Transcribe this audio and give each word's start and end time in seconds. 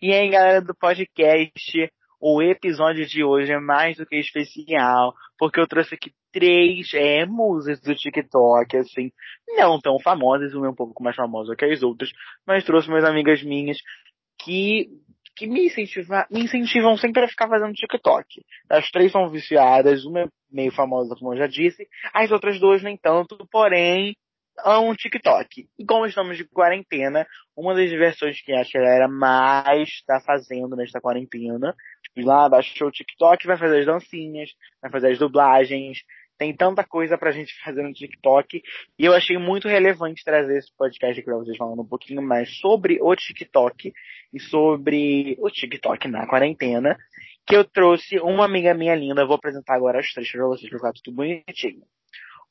E 0.00 0.12
aí, 0.12 0.28
galera 0.30 0.60
do 0.60 0.74
podcast, 0.74 1.92
o 2.20 2.40
episódio 2.42 3.04
de 3.06 3.24
hoje 3.24 3.52
é 3.52 3.58
mais 3.58 3.96
do 3.96 4.06
que 4.06 4.16
especial, 4.16 5.12
porque 5.38 5.60
eu 5.60 5.66
trouxe 5.66 5.94
aqui 5.94 6.12
três 6.32 6.92
é, 6.94 7.26
musas 7.26 7.80
do 7.80 7.94
TikTok, 7.94 8.76
assim, 8.76 9.10
não 9.56 9.78
tão 9.80 9.98
famosas, 9.98 10.54
uma 10.54 10.66
é 10.66 10.70
um 10.70 10.74
pouco 10.74 11.02
mais 11.02 11.16
famosa 11.16 11.54
que 11.56 11.64
as 11.64 11.82
outras, 11.82 12.10
mas 12.46 12.64
trouxe 12.64 12.88
umas 12.88 13.04
amigas 13.04 13.42
minhas 13.42 13.78
que 14.42 14.88
que 15.34 15.46
me, 15.46 15.64
incentiva, 15.66 16.26
me 16.30 16.44
incentivam 16.44 16.94
sempre 16.96 17.24
a 17.24 17.28
ficar 17.28 17.48
fazendo 17.48 17.72
TikTok. 17.72 18.44
As 18.68 18.90
três 18.90 19.10
são 19.10 19.30
viciadas, 19.30 20.04
uma 20.04 20.20
é 20.20 20.28
meio 20.50 20.70
famosa, 20.72 21.16
como 21.16 21.32
eu 21.32 21.38
já 21.38 21.46
disse, 21.46 21.88
as 22.12 22.30
outras 22.30 22.60
duas 22.60 22.82
nem 22.82 22.98
tanto, 22.98 23.38
porém, 23.50 24.14
amam 24.58 24.94
TikTok. 24.94 25.68
E 25.78 25.84
como 25.84 26.06
estamos 26.06 26.36
de 26.36 26.44
quarentena, 26.44 27.26
uma 27.56 27.74
das 27.74 27.88
diversões 27.88 28.40
que 28.40 28.52
a 28.52 28.64
galera 28.72 29.08
mais 29.08 29.88
está 29.88 30.20
fazendo 30.20 30.76
nesta 30.76 31.00
quarentena, 31.00 31.74
tipo, 32.02 32.26
lá 32.26 32.48
baixou 32.48 32.88
o 32.88 32.92
TikTok, 32.92 33.46
vai 33.46 33.56
fazer 33.56 33.80
as 33.80 33.86
dancinhas, 33.86 34.50
vai 34.80 34.90
fazer 34.90 35.12
as 35.12 35.18
dublagens, 35.18 35.98
tem 36.38 36.54
tanta 36.54 36.82
coisa 36.82 37.16
pra 37.16 37.30
gente 37.30 37.54
fazer 37.62 37.82
no 37.82 37.92
TikTok. 37.92 38.62
E 38.98 39.04
eu 39.04 39.14
achei 39.14 39.38
muito 39.38 39.68
relevante 39.68 40.24
trazer 40.24 40.58
esse 40.58 40.74
podcast 40.76 41.18
aqui 41.18 41.24
pra 41.24 41.36
vocês 41.36 41.56
falando 41.56 41.82
um 41.82 41.86
pouquinho 41.86 42.22
mais 42.22 42.58
sobre 42.58 42.98
o 43.00 43.14
TikTok 43.14 43.92
e 44.32 44.40
sobre 44.40 45.36
o 45.38 45.48
TikTok 45.50 46.08
na 46.08 46.26
quarentena. 46.26 46.98
Que 47.46 47.56
eu 47.56 47.64
trouxe 47.64 48.18
uma 48.20 48.44
amiga 48.44 48.74
minha 48.74 48.94
linda, 48.94 49.26
vou 49.26 49.36
apresentar 49.36 49.74
agora 49.74 50.00
as 50.00 50.12
três 50.12 50.30
pra 50.30 50.46
vocês, 50.46 50.68
pra 50.68 50.78
ficar 50.78 50.92
tudo 50.92 51.14
bonitinho. 51.14 51.82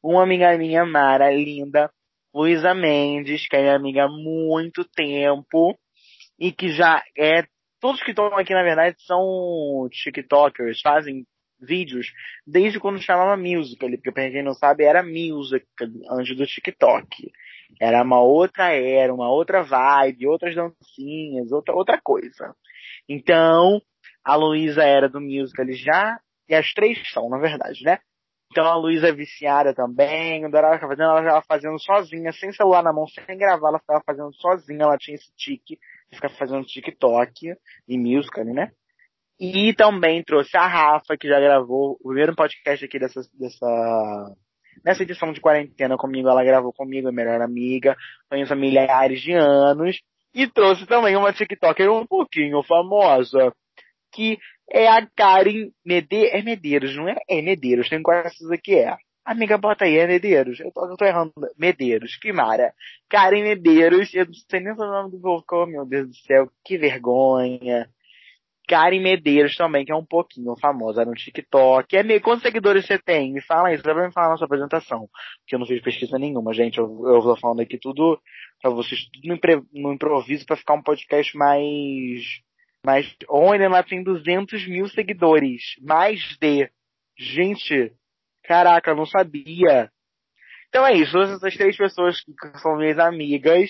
Uma 0.04 0.23
amiga 0.23 0.58
minha, 0.58 0.86
Mara, 0.86 1.32
linda, 1.32 1.91
Luísa 2.34 2.73
Mendes, 2.73 3.48
que 3.48 3.55
é 3.55 3.62
minha 3.62 3.76
amiga 3.76 4.04
há 4.05 4.08
muito 4.08 4.84
tempo, 4.84 5.77
e 6.40 6.52
que 6.52 6.70
já 6.70 7.04
é, 7.18 7.46
todos 7.80 8.02
que 8.02 8.12
estão 8.12 8.26
aqui 8.36 8.54
na 8.54 8.64
verdade 8.64 8.96
são 9.05 9.88
TikTokers, 9.91 10.82
fazem 10.82 11.26
vídeos 11.60 12.08
desde 12.46 12.80
quando 12.80 13.02
chamava 13.02 13.38
Musical, 13.38 13.90
porque 13.91 14.12
pra 14.12 14.32
quem 14.32 14.43
não 14.43 14.54
sabe 14.54 14.84
era 14.84 15.04
Musical 15.04 15.88
antes 16.10 16.36
do 16.36 16.46
TikTok. 16.46 17.32
Era 17.80 18.02
uma 18.02 18.21
outra 18.21 18.74
era, 18.74 19.13
uma 19.13 19.30
outra 19.30 19.62
vibe, 19.62 20.27
outras 20.27 20.55
dancinhas, 20.55 21.52
outra, 21.52 21.76
outra 21.76 22.02
coisa. 22.02 22.55
Então, 23.08 23.80
a 24.24 24.36
Luísa 24.36 24.84
era 24.84 25.08
do 25.08 25.21
Musical 25.21 25.71
já, 25.71 26.20
e 26.49 26.55
as 26.55 26.74
três 26.74 26.99
são, 27.12 27.30
na 27.30 27.38
verdade, 27.38 27.84
né? 27.84 27.99
Então 28.52 28.66
a 28.66 28.76
Luísa 28.76 29.07
é 29.07 29.13
viciada 29.13 29.74
também, 29.74 30.46
o 30.46 30.55
ela 30.55 30.77
fazendo, 30.77 31.04
ela 31.04 31.21
estava 31.21 31.41
fazendo 31.48 31.80
sozinha, 31.80 32.34
sem 32.34 32.52
celular 32.52 32.84
na 32.84 32.91
mão, 32.91 33.08
sem 33.08 33.38
gravar, 33.38 33.70
ela 33.70 33.77
estava 33.77 34.04
fazendo 34.05 34.34
sozinha, 34.34 34.84
ela 34.84 34.98
tinha 34.98 35.16
esse 35.16 35.34
tique 35.38 35.80
de 36.10 36.16
ficar 36.18 36.30
fazendo 36.30 36.66
TikTok 36.66 37.55
e 37.88 37.98
musical, 37.98 38.43
né? 38.43 38.71
E 39.40 39.74
também 39.74 40.21
trouxe 40.21 40.55
a 40.58 40.68
Rafa, 40.68 41.18
que 41.18 41.30
já 41.30 41.40
gravou 41.40 41.98
o 42.02 42.10
primeiro 42.10 42.35
podcast 42.35 42.84
aqui 42.85 42.99
dessa, 42.99 43.21
dessa, 43.34 44.35
nessa 44.86 45.02
edição 45.02 45.32
de 45.32 45.41
quarentena 45.41 45.98
comigo. 45.98 46.30
Ela 46.30 46.43
gravou 46.43 46.71
comigo, 46.71 47.08
a 47.08 47.12
melhor 47.12 47.41
amiga, 47.41 47.96
conheço 48.30 48.54
há 48.54 48.55
milhares 48.55 49.21
de 49.21 49.34
anos. 49.34 49.99
E 50.34 50.46
trouxe 50.46 50.86
também 50.86 51.15
uma 51.15 51.34
TikToker 51.34 51.91
um 51.91 52.05
pouquinho 52.05 52.62
famosa, 52.63 53.52
que 54.12 54.37
é 54.70 54.87
a 54.87 55.05
Karen 55.05 55.70
Mede 55.85 56.27
é 56.27 56.41
Medeiros, 56.41 56.95
não 56.95 57.07
é? 57.07 57.15
É 57.29 57.41
Medeiros, 57.41 57.90
tenho 57.90 58.04
quase 58.04 58.35
certeza 58.35 58.57
que 58.57 58.76
é. 58.76 58.95
Amiga, 59.23 59.57
bota 59.57 59.85
aí, 59.85 59.98
é 59.98 60.07
Medeiros. 60.07 60.59
Eu 60.59 60.71
tô, 60.71 60.95
tô 60.98 61.05
errando. 61.05 61.34
Medeiros, 61.57 62.18
que 62.18 62.34
mara. 62.34 62.73
Karen 63.07 63.43
Medeiros, 63.43 64.13
eu 64.13 64.25
não 64.25 64.34
sei 64.34 64.59
nem 64.59 64.73
o 64.73 64.75
nome 64.75 65.12
do 65.12 65.19
vocal, 65.19 65.68
meu 65.68 65.85
Deus 65.85 66.07
do 66.07 66.16
céu, 66.16 66.50
que 66.66 66.78
vergonha. 66.78 67.88
Karen 68.68 69.01
Medeiros 69.01 69.56
também, 69.57 69.84
que 69.84 69.91
é 69.91 69.95
um 69.95 70.06
pouquinho 70.06 70.56
famosa 70.59 71.03
no 71.03 71.13
TikTok. 71.13 71.96
É 71.96 72.03
meio, 72.03 72.22
quantos 72.22 72.41
seguidores 72.41 72.85
você 72.85 72.97
tem? 72.97 73.34
Me 73.34 73.41
fala 73.41 73.74
isso, 73.74 73.84
vai 73.84 74.07
me 74.07 74.13
falar 74.13 74.30
na 74.30 74.38
sua 74.38 74.46
apresentação. 74.46 75.09
Que 75.46 75.56
eu 75.56 75.59
não 75.59 75.66
fiz 75.66 75.81
pesquisa 75.81 76.18
nenhuma, 76.18 76.53
gente. 76.53 76.78
Eu, 76.78 76.86
eu 77.06 77.22
tô 77.22 77.36
falando 77.36 77.59
aqui 77.59 77.78
tudo 77.78 78.19
pra 78.62 78.72
vocês, 78.72 79.09
tudo 79.12 79.28
no, 79.28 79.36
impre, 79.36 79.62
no 79.74 79.94
improviso 79.94 80.46
pra 80.46 80.56
ficar 80.56 80.74
um 80.74 80.81
podcast 80.81 81.36
mais, 81.38 82.24
mais, 82.86 83.16
olha, 83.30 83.66
ela 83.66 83.84
tem 83.84 84.03
200 84.03 84.68
mil 84.68 84.88
seguidores. 84.88 85.62
Mais 85.81 86.19
de. 86.40 86.69
Gente, 87.18 87.94
caraca, 88.44 88.92
eu 88.92 88.96
não 88.96 89.06
sabia. 89.06 89.92
Então 90.69 90.86
é 90.88 90.94
isso, 90.94 91.18
essas 91.18 91.56
três 91.56 91.75
pessoas 91.75 92.22
que 92.22 92.59
são 92.59 92.78
minhas 92.78 92.97
amigas 92.97 93.69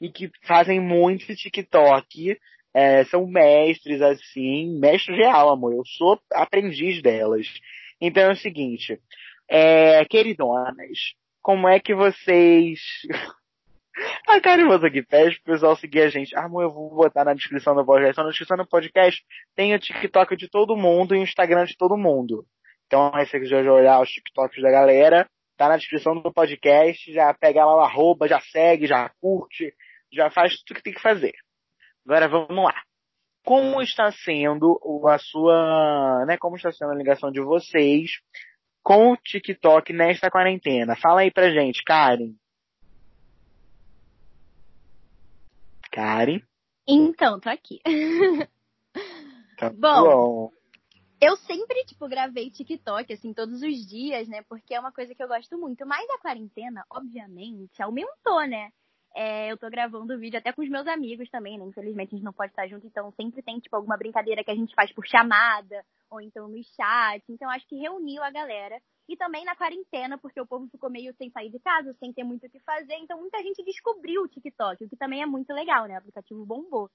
e 0.00 0.10
que 0.10 0.30
fazem 0.46 0.80
muito 0.80 1.34
TikTok 1.36 2.38
é, 2.74 3.04
são 3.04 3.26
mestres, 3.26 4.00
assim, 4.00 4.78
mestre 4.78 5.14
real, 5.14 5.50
amor. 5.50 5.74
Eu 5.74 5.84
sou 5.84 6.18
aprendiz 6.32 7.02
delas. 7.02 7.46
Então 8.00 8.24
é 8.24 8.32
o 8.32 8.36
seguinte, 8.36 8.98
é, 9.48 10.04
queridonas, 10.06 11.14
como 11.42 11.68
é 11.68 11.78
que 11.78 11.94
vocês. 11.94 12.80
A 14.28 14.40
Carimosa 14.40 14.86
aqui 14.86 15.02
pede 15.02 15.40
pro 15.42 15.52
pessoal 15.52 15.76
seguir 15.76 16.02
a 16.02 16.08
gente. 16.08 16.34
Ah, 16.36 16.44
amor, 16.44 16.62
eu 16.62 16.72
vou 16.72 16.90
botar 16.90 17.24
na 17.24 17.34
descrição 17.34 17.74
do 17.74 17.84
podcast. 17.84 18.20
Na 18.20 18.28
descrição 18.28 18.56
do 18.56 18.66
podcast 18.66 19.22
tem 19.54 19.74
o 19.74 19.78
TikTok 19.78 20.36
de 20.36 20.48
todo 20.48 20.76
mundo 20.76 21.14
e 21.14 21.18
o 21.18 21.22
Instagram 21.22 21.64
de 21.64 21.76
todo 21.76 21.96
mundo. 21.96 22.44
Então, 22.86 23.10
aí 23.14 23.26
você 23.26 23.38
quiser 23.40 23.68
olhar 23.70 24.00
os 24.00 24.10
TikToks 24.10 24.62
da 24.62 24.70
galera, 24.70 25.28
tá 25.56 25.68
na 25.68 25.76
descrição 25.76 26.14
do 26.14 26.32
podcast, 26.32 27.12
já 27.12 27.32
pega 27.32 27.64
lá 27.64 27.76
o 27.76 27.80
arroba, 27.80 28.28
já 28.28 28.40
segue, 28.40 28.86
já 28.86 29.10
curte, 29.20 29.72
já 30.12 30.30
faz 30.30 30.62
tudo 30.62 30.76
que 30.76 30.82
tem 30.82 30.92
que 30.92 31.00
fazer. 31.00 31.32
Agora 32.06 32.28
vamos 32.28 32.64
lá. 32.64 32.74
Como 33.44 33.80
está 33.82 34.10
sendo 34.12 34.78
a 35.06 35.18
sua, 35.18 36.24
né, 36.26 36.36
como 36.36 36.56
está 36.56 36.70
sendo 36.70 36.92
a 36.92 36.94
ligação 36.94 37.30
de 37.32 37.40
vocês 37.40 38.10
com 38.82 39.12
o 39.12 39.16
TikTok 39.16 39.92
nesta 39.92 40.30
quarentena? 40.30 40.94
Fala 40.96 41.22
aí 41.22 41.30
pra 41.30 41.50
gente, 41.50 41.82
Karen. 41.84 42.34
Karen? 45.92 46.40
Então, 46.88 47.38
tô 47.38 47.48
aqui. 47.48 47.80
Tá 49.58 49.70
bom, 49.70 50.02
bom, 50.02 50.50
eu 51.22 51.36
sempre, 51.36 51.84
tipo, 51.84 52.08
gravei 52.08 52.50
TikTok, 52.50 53.12
assim, 53.12 53.32
todos 53.32 53.62
os 53.62 53.86
dias, 53.86 54.26
né? 54.26 54.42
Porque 54.48 54.74
é 54.74 54.80
uma 54.80 54.90
coisa 54.90 55.14
que 55.14 55.22
eu 55.22 55.28
gosto 55.28 55.56
muito. 55.56 55.86
Mas 55.86 56.04
a 56.10 56.18
quarentena, 56.18 56.84
obviamente, 56.90 57.80
aumentou, 57.80 58.44
né? 58.48 58.70
É, 59.14 59.52
eu 59.52 59.56
tô 59.56 59.70
gravando 59.70 60.18
vídeo 60.18 60.36
até 60.36 60.52
com 60.52 60.62
os 60.62 60.68
meus 60.68 60.84
amigos 60.88 61.30
também, 61.30 61.56
né? 61.56 61.64
Infelizmente 61.64 62.08
a 62.12 62.16
gente 62.16 62.24
não 62.24 62.32
pode 62.32 62.50
estar 62.50 62.66
junto, 62.66 62.88
então 62.88 63.12
sempre 63.12 63.40
tem, 63.40 63.60
tipo, 63.60 63.76
alguma 63.76 63.96
brincadeira 63.96 64.42
que 64.42 64.50
a 64.50 64.54
gente 64.54 64.74
faz 64.74 64.92
por 64.92 65.06
chamada, 65.06 65.84
ou 66.10 66.20
então 66.20 66.48
no 66.48 66.60
chat. 66.74 67.22
Então 67.28 67.48
acho 67.50 67.68
que 67.68 67.76
reuniu 67.76 68.20
a 68.24 68.30
galera. 68.32 68.80
E 69.08 69.16
também 69.16 69.44
na 69.44 69.56
quarentena, 69.56 70.16
porque 70.16 70.40
o 70.40 70.46
povo 70.46 70.68
ficou 70.68 70.90
meio 70.90 71.12
sem 71.14 71.30
sair 71.30 71.50
de 71.50 71.58
casa, 71.58 71.94
sem 71.98 72.12
ter 72.12 72.24
muito 72.24 72.46
o 72.46 72.50
que 72.50 72.60
fazer. 72.60 72.94
Então 72.94 73.18
muita 73.20 73.42
gente 73.42 73.62
descobriu 73.64 74.22
o 74.22 74.28
TikTok, 74.28 74.84
o 74.84 74.88
que 74.88 74.96
também 74.96 75.22
é 75.22 75.26
muito 75.26 75.52
legal, 75.52 75.86
né? 75.86 75.94
O 75.94 75.98
aplicativo 75.98 76.46
bombou. 76.46 76.90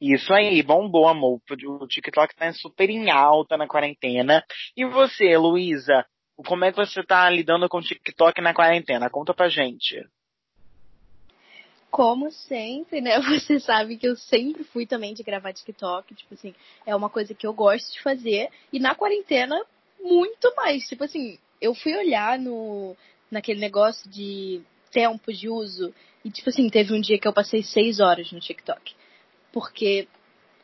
Isso 0.00 0.32
aí, 0.32 0.62
bombou, 0.62 1.06
amor. 1.06 1.40
O 1.50 1.86
TikTok 1.86 2.34
tá 2.34 2.50
super 2.54 2.88
em 2.88 3.10
alta 3.10 3.58
na 3.58 3.68
quarentena. 3.68 4.42
E 4.74 4.84
você, 4.86 5.36
Luísa, 5.36 6.06
como 6.46 6.64
é 6.64 6.70
que 6.70 6.78
você 6.78 7.02
tá 7.02 7.28
lidando 7.28 7.68
com 7.68 7.78
o 7.78 7.82
TikTok 7.82 8.40
na 8.40 8.54
quarentena? 8.54 9.10
Conta 9.10 9.34
pra 9.34 9.50
gente. 9.50 10.02
Como 11.90 12.30
sempre, 12.30 13.00
né? 13.00 13.20
Você 13.20 13.58
sabe 13.58 13.96
que 13.96 14.06
eu 14.06 14.16
sempre 14.16 14.64
fui 14.64 14.86
também 14.86 15.14
de 15.14 15.22
gravar 15.22 15.52
TikTok. 15.52 16.14
Tipo 16.14 16.34
assim, 16.34 16.54
é 16.86 16.94
uma 16.94 17.10
coisa 17.10 17.34
que 17.34 17.46
eu 17.46 17.52
gosto 17.52 17.92
de 17.92 18.02
fazer. 18.02 18.48
E 18.72 18.78
na 18.78 18.94
quarentena, 18.94 19.60
muito 20.00 20.52
mais. 20.56 20.86
Tipo 20.88 21.04
assim, 21.04 21.38
eu 21.60 21.74
fui 21.74 21.96
olhar 21.96 22.38
no 22.38 22.96
naquele 23.30 23.60
negócio 23.60 24.10
de 24.10 24.60
tempo 24.90 25.32
de 25.32 25.48
uso. 25.48 25.94
E, 26.24 26.30
tipo 26.30 26.50
assim, 26.50 26.68
teve 26.68 26.92
um 26.92 27.00
dia 27.00 27.18
que 27.18 27.26
eu 27.26 27.32
passei 27.32 27.62
seis 27.62 28.00
horas 28.00 28.30
no 28.32 28.40
TikTok. 28.40 28.94
Porque 29.52 30.08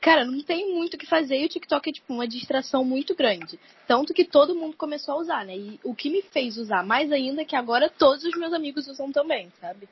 cara, 0.07 0.25
não 0.25 0.41
tem 0.41 0.73
muito 0.73 0.95
o 0.95 0.99
que 0.99 1.07
fazer 1.07 1.41
e 1.41 1.47
o 1.47 1.49
TikTok 1.49 1.91
é 1.91 1.93
tipo 1.93 2.15
uma 2.15 2.29
distração 2.29 2.85
muito 2.85 3.13
grande. 3.13 3.59
Tanto 3.89 4.15
que 4.15 4.25
todo 4.25 4.55
mundo 4.55 4.77
começou 4.77 5.15
a 5.15 5.19
usar, 5.19 5.45
né? 5.45 5.57
E 5.57 5.81
o 5.83 5.97
que 5.97 6.09
me 6.09 6.23
fez 6.23 6.57
usar 6.57 6.85
mais 6.85 7.11
ainda 7.11 7.43
é 7.43 7.45
que 7.45 7.57
agora 7.57 7.91
todos 7.91 8.23
os 8.23 8.39
meus 8.39 8.53
amigos 8.53 8.87
usam 8.87 9.11
também, 9.11 9.51
sabe? 9.61 9.89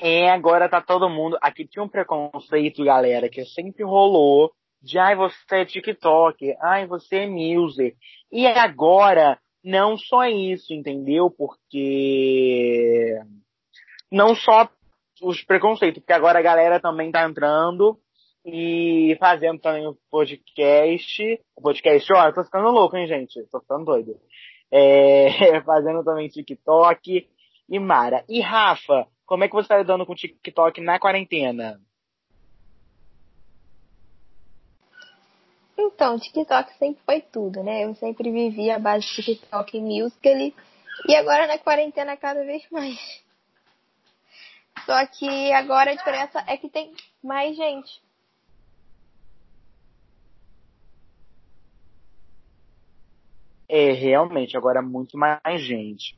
É, 0.00 0.30
agora 0.30 0.68
tá 0.68 0.80
todo 0.80 1.10
mundo. 1.10 1.36
Aqui 1.42 1.66
tinha 1.66 1.82
um 1.82 1.88
preconceito, 1.88 2.84
galera, 2.84 3.28
que 3.28 3.44
sempre 3.44 3.82
rolou. 3.82 4.52
De 4.80 4.96
ai, 4.96 5.16
você 5.16 5.56
é 5.56 5.64
TikTok, 5.64 6.54
ai, 6.60 6.86
você 6.86 7.16
é 7.16 7.26
Music. 7.26 7.96
E 8.30 8.46
agora, 8.46 9.36
não 9.64 9.98
só 9.98 10.24
isso, 10.26 10.72
entendeu? 10.72 11.28
Porque 11.28 13.20
não 14.10 14.36
só 14.36 14.68
os 15.20 15.42
preconceitos, 15.42 16.00
porque 16.00 16.12
agora 16.12 16.38
a 16.38 16.42
galera 16.42 16.78
também 16.78 17.10
tá 17.10 17.24
entrando 17.28 17.98
e 18.46 19.16
fazendo 19.18 19.58
também 19.58 19.84
o 19.84 19.98
podcast. 20.08 21.40
O 21.56 21.60
podcast, 21.60 22.12
ó, 22.14 22.26
eu 22.26 22.34
tô 22.34 22.44
ficando 22.44 22.70
louco, 22.70 22.96
hein, 22.96 23.08
gente? 23.08 23.42
Tô 23.50 23.60
ficando 23.60 23.84
doido. 23.84 24.14
É, 24.70 25.60
fazendo 25.66 26.04
também 26.04 26.28
TikTok. 26.28 27.28
E 27.68 27.78
Mara, 27.78 28.24
e 28.28 28.40
Rafa, 28.40 29.06
Como 29.28 29.44
é 29.44 29.48
que 29.48 29.52
você 29.52 29.68
tá 29.68 29.76
lidando 29.76 30.06
com 30.06 30.14
o 30.14 30.16
TikTok 30.16 30.80
na 30.80 30.98
quarentena? 30.98 31.78
Então, 35.76 36.18
TikTok 36.18 36.72
sempre 36.78 37.02
foi 37.04 37.20
tudo, 37.20 37.62
né? 37.62 37.84
Eu 37.84 37.94
sempre 37.96 38.30
vivi 38.32 38.70
a 38.70 38.78
base 38.78 39.06
de 39.06 39.22
TikTok 39.22 39.76
e 39.76 39.80
Musical.ly. 39.82 40.54
E 41.06 41.14
agora 41.14 41.46
na 41.46 41.58
quarentena 41.58 42.16
cada 42.16 42.42
vez 42.42 42.66
mais. 42.70 43.22
Só 44.86 45.06
que 45.06 45.52
agora 45.52 45.90
a 45.90 45.94
diferença 45.94 46.42
é 46.46 46.56
que 46.56 46.70
tem 46.70 46.94
mais 47.22 47.54
gente. 47.54 48.00
É, 53.68 53.92
realmente, 53.92 54.56
agora 54.56 54.78
é 54.78 54.82
muito 54.82 55.18
mais 55.18 55.60
gente. 55.60 56.16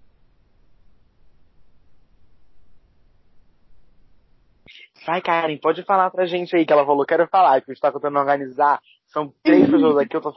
Sai, 5.10 5.20
Karen, 5.22 5.56
pode 5.56 5.82
falar 5.82 6.08
pra 6.08 6.24
gente 6.24 6.54
aí 6.54 6.64
que 6.64 6.72
ela 6.72 6.86
falou, 6.86 7.04
quero 7.04 7.26
falar, 7.26 7.60
que 7.60 7.72
está 7.72 7.90
tentando 7.90 8.16
organizar. 8.16 8.80
São 9.08 9.34
três 9.42 9.68
pessoas 9.68 9.96
aqui, 9.98 10.16
eu 10.16 10.20
tô 10.20 10.32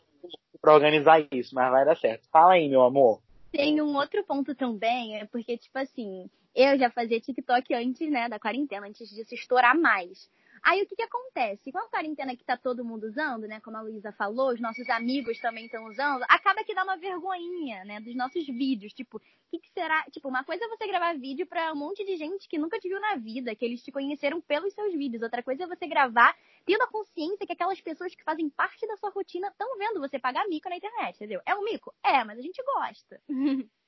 pra 0.60 0.74
organizar 0.74 1.24
isso, 1.32 1.54
mas 1.54 1.70
vai 1.70 1.86
dar 1.86 1.96
certo. 1.96 2.28
Fala 2.32 2.54
aí, 2.54 2.68
meu 2.68 2.82
amor. 2.82 3.22
Tem 3.52 3.80
um 3.80 3.96
outro 3.96 4.24
ponto 4.24 4.56
também, 4.56 5.20
é 5.20 5.26
porque, 5.26 5.60
tipo 5.60 5.78
assim, 5.78 6.28
eu 6.56 6.76
já 6.80 6.90
fazia 6.90 7.22
TikTok 7.22 7.72
antes, 7.72 8.10
né, 8.10 8.28
da 8.28 8.40
quarentena, 8.40 8.88
antes 8.88 9.08
disso 9.12 9.36
estourar 9.36 9.78
mais. 9.80 10.28
Aí 10.64 10.82
o 10.82 10.88
que 10.88 10.96
que 10.96 11.04
acontece? 11.04 11.72
Com 11.74 11.78
a 11.78 11.90
quarentena 11.90 12.38
que 12.38 12.44
tá 12.44 12.56
todo 12.56 12.86
mundo 12.86 13.08
usando, 13.08 13.46
né? 13.48 13.60
Como 13.60 13.76
a 13.76 13.82
Luísa 13.82 14.14
falou, 14.14 14.54
os 14.54 14.62
nossos 14.62 14.90
amigos 14.90 15.38
também 15.40 15.66
estão 15.66 15.86
usando, 15.88 16.24
acaba 16.30 16.64
que 16.64 16.74
dá 16.74 16.86
uma 16.86 16.96
vergonhinha, 16.96 17.84
né? 17.84 18.00
Dos 18.00 18.16
nossos 18.16 18.46
vídeos. 18.48 18.94
Tipo, 18.94 19.18
o 19.18 19.22
que, 19.50 19.60
que, 19.60 19.70
será? 19.72 20.04
Tipo, 20.10 20.30
uma 20.30 20.44
coisa 20.46 20.64
é 20.64 20.68
você 20.70 20.88
gravar 20.88 21.18
vídeo 21.18 21.46
pra 21.46 21.74
um 21.74 21.76
monte 21.76 22.06
de 22.06 22.16
gente 22.16 22.48
que 22.48 22.58
nunca 22.58 22.80
te 22.80 22.88
viu 22.88 23.00
na 23.02 23.16
vida, 23.16 23.54
que 23.54 23.66
eles 23.66 23.84
te 23.84 23.92
conheceram 23.92 24.40
pelos 24.40 24.74
seus 24.74 24.94
vídeos. 24.94 25.22
Outra 25.22 25.44
coisa 25.44 25.66
é 25.66 25.68
você 25.68 25.86
gravar 25.86 26.34
tendo 26.66 26.82
a 26.84 26.88
consciência 26.88 27.46
que 27.46 27.52
aquelas 27.52 27.82
pessoas 27.82 28.16
que 28.16 28.24
fazem 28.24 28.50
parte 28.50 28.88
da 28.88 28.96
sua 28.96 29.10
rotina 29.10 29.50
estão 29.50 29.78
vendo 29.78 30.00
você 30.00 30.18
pagar 30.18 30.48
mico 30.48 30.70
na 30.70 30.78
internet, 30.78 31.16
entendeu? 31.16 31.42
É 31.46 31.54
um 31.56 31.64
mico? 31.64 31.94
É, 32.02 32.24
mas 32.24 32.40
a 32.40 32.42
gente 32.42 32.64
gosta. 32.64 33.22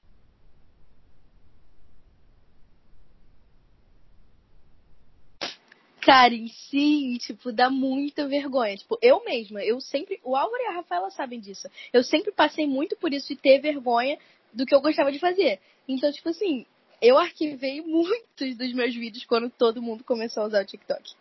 Karen, 6.06 6.48
sim, 6.69 7.18
tipo, 7.18 7.52
dá 7.52 7.68
muita 7.68 8.28
vergonha. 8.28 8.78
Tipo, 8.78 8.96
eu 9.02 9.25
mesma, 9.25 9.63
eu 9.63 9.81
sempre. 9.81 10.19
O 10.24 10.36
Álvaro 10.36 10.62
e 10.62 10.68
a 10.68 10.74
Rafaela 10.74 11.10
sabem 11.10 11.40
disso. 11.40 11.68
Eu 11.92 12.04
sempre 12.04 12.31
passei 12.31 12.68
muito 12.68 12.96
por 12.96 13.12
isso 13.12 13.34
e 13.34 13.36
ter 13.36 13.60
vergonha 13.60 14.19
do 14.54 14.68
que 14.68 14.75
eu 14.75 14.81
gostava 14.81 15.12
de 15.12 15.18
fazer. 15.18 15.60
Então, 15.88 16.12
tipo 16.12 16.30
assim, 16.30 16.63
eu 17.02 17.18
arquivei 17.18 17.81
muitos 17.86 18.56
dos 18.56 18.74
meus 18.74 18.94
vídeos 18.94 19.25
quando 19.25 19.50
todo 19.50 19.81
mundo 19.81 20.04
começou 20.04 20.44
a 20.44 20.46
usar 20.46 20.62
o 20.62 20.68
TikTok. 20.68 21.13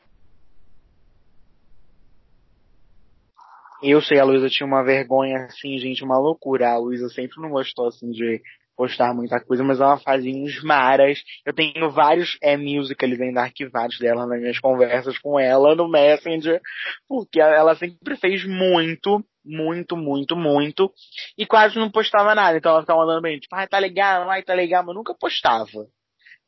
Eu 3.82 4.02
sei, 4.02 4.18
a 4.18 4.24
Luísa 4.24 4.50
tinha 4.50 4.66
uma 4.66 4.84
vergonha, 4.84 5.46
assim, 5.46 5.78
gente, 5.78 6.04
uma 6.04 6.18
loucura. 6.18 6.72
A 6.72 6.76
Luísa 6.76 7.08
sempre 7.08 7.40
não 7.40 7.48
gostou, 7.48 7.88
assim, 7.88 8.10
de 8.10 8.42
postar 8.76 9.14
muita 9.14 9.40
coisa, 9.40 9.62
mas 9.62 9.80
ela 9.80 9.98
fazia 9.98 10.34
uns 10.34 10.62
maras. 10.62 11.22
Eu 11.44 11.52
tenho 11.52 11.90
vários 11.90 12.36
é, 12.42 12.56
musicals 12.56 13.20
ainda 13.20 13.42
arquivados 13.42 13.98
dela 13.98 14.26
nas 14.26 14.40
minhas 14.40 14.58
conversas 14.58 15.18
com 15.18 15.38
ela 15.38 15.74
no 15.74 15.88
Messenger, 15.88 16.60
porque 17.08 17.40
ela 17.40 17.74
sempre 17.74 18.16
fez 18.16 18.44
muito, 18.44 19.24
muito, 19.44 19.96
muito, 19.96 20.36
muito, 20.36 20.92
e 21.38 21.46
quase 21.46 21.78
não 21.78 21.90
postava 21.90 22.34
nada. 22.34 22.56
Então 22.56 22.72
ela 22.72 22.80
ficava 22.82 23.00
mandando 23.00 23.22
bem, 23.22 23.38
tipo, 23.38 23.54
ai, 23.54 23.66
tá 23.66 23.78
legal, 23.78 24.28
ai, 24.28 24.42
tá 24.42 24.54
legal, 24.54 24.84
mas 24.84 24.94
nunca 24.94 25.14
postava. 25.14 25.86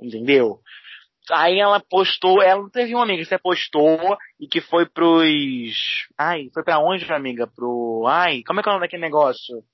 Entendeu? 0.01 0.61
Aí 1.31 1.59
ela 1.59 1.81
postou, 1.81 2.41
ela 2.41 2.69
teve 2.71 2.95
uma 2.95 3.03
amiga 3.03 3.23
que 3.23 3.29
você 3.29 3.39
postou 3.39 4.17
e 4.39 4.47
que 4.47 4.61
foi 4.61 4.87
pros. 4.87 6.07
Ai, 6.17 6.49
foi 6.55 6.63
pra 6.63 6.79
onde, 6.79 7.11
amiga? 7.13 7.49
Pro. 7.49 8.05
Ai, 8.07 8.43
como 8.47 8.61
é 8.61 8.63
que 8.63 8.69
é 8.69 8.71
o 8.71 8.75
nome 8.75 8.87
daquele 8.87 9.03
negócio? 9.03 9.65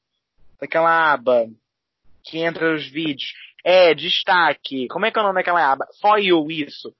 Daquela 0.59 1.13
aba 1.13 1.47
que 2.25 2.39
entra 2.39 2.75
os 2.75 2.87
vídeos. 2.89 3.33
É, 3.65 3.95
destaque. 3.95 4.89
Como 4.89 5.07
é 5.07 5.11
que 5.11 5.19
é 5.19 5.23
o 5.23 5.25
nome 5.25 5.37
daquela 5.37 5.73
aba? 5.73 5.87
For 6.01 6.19
You, 6.19 6.51
isso. 6.51 6.93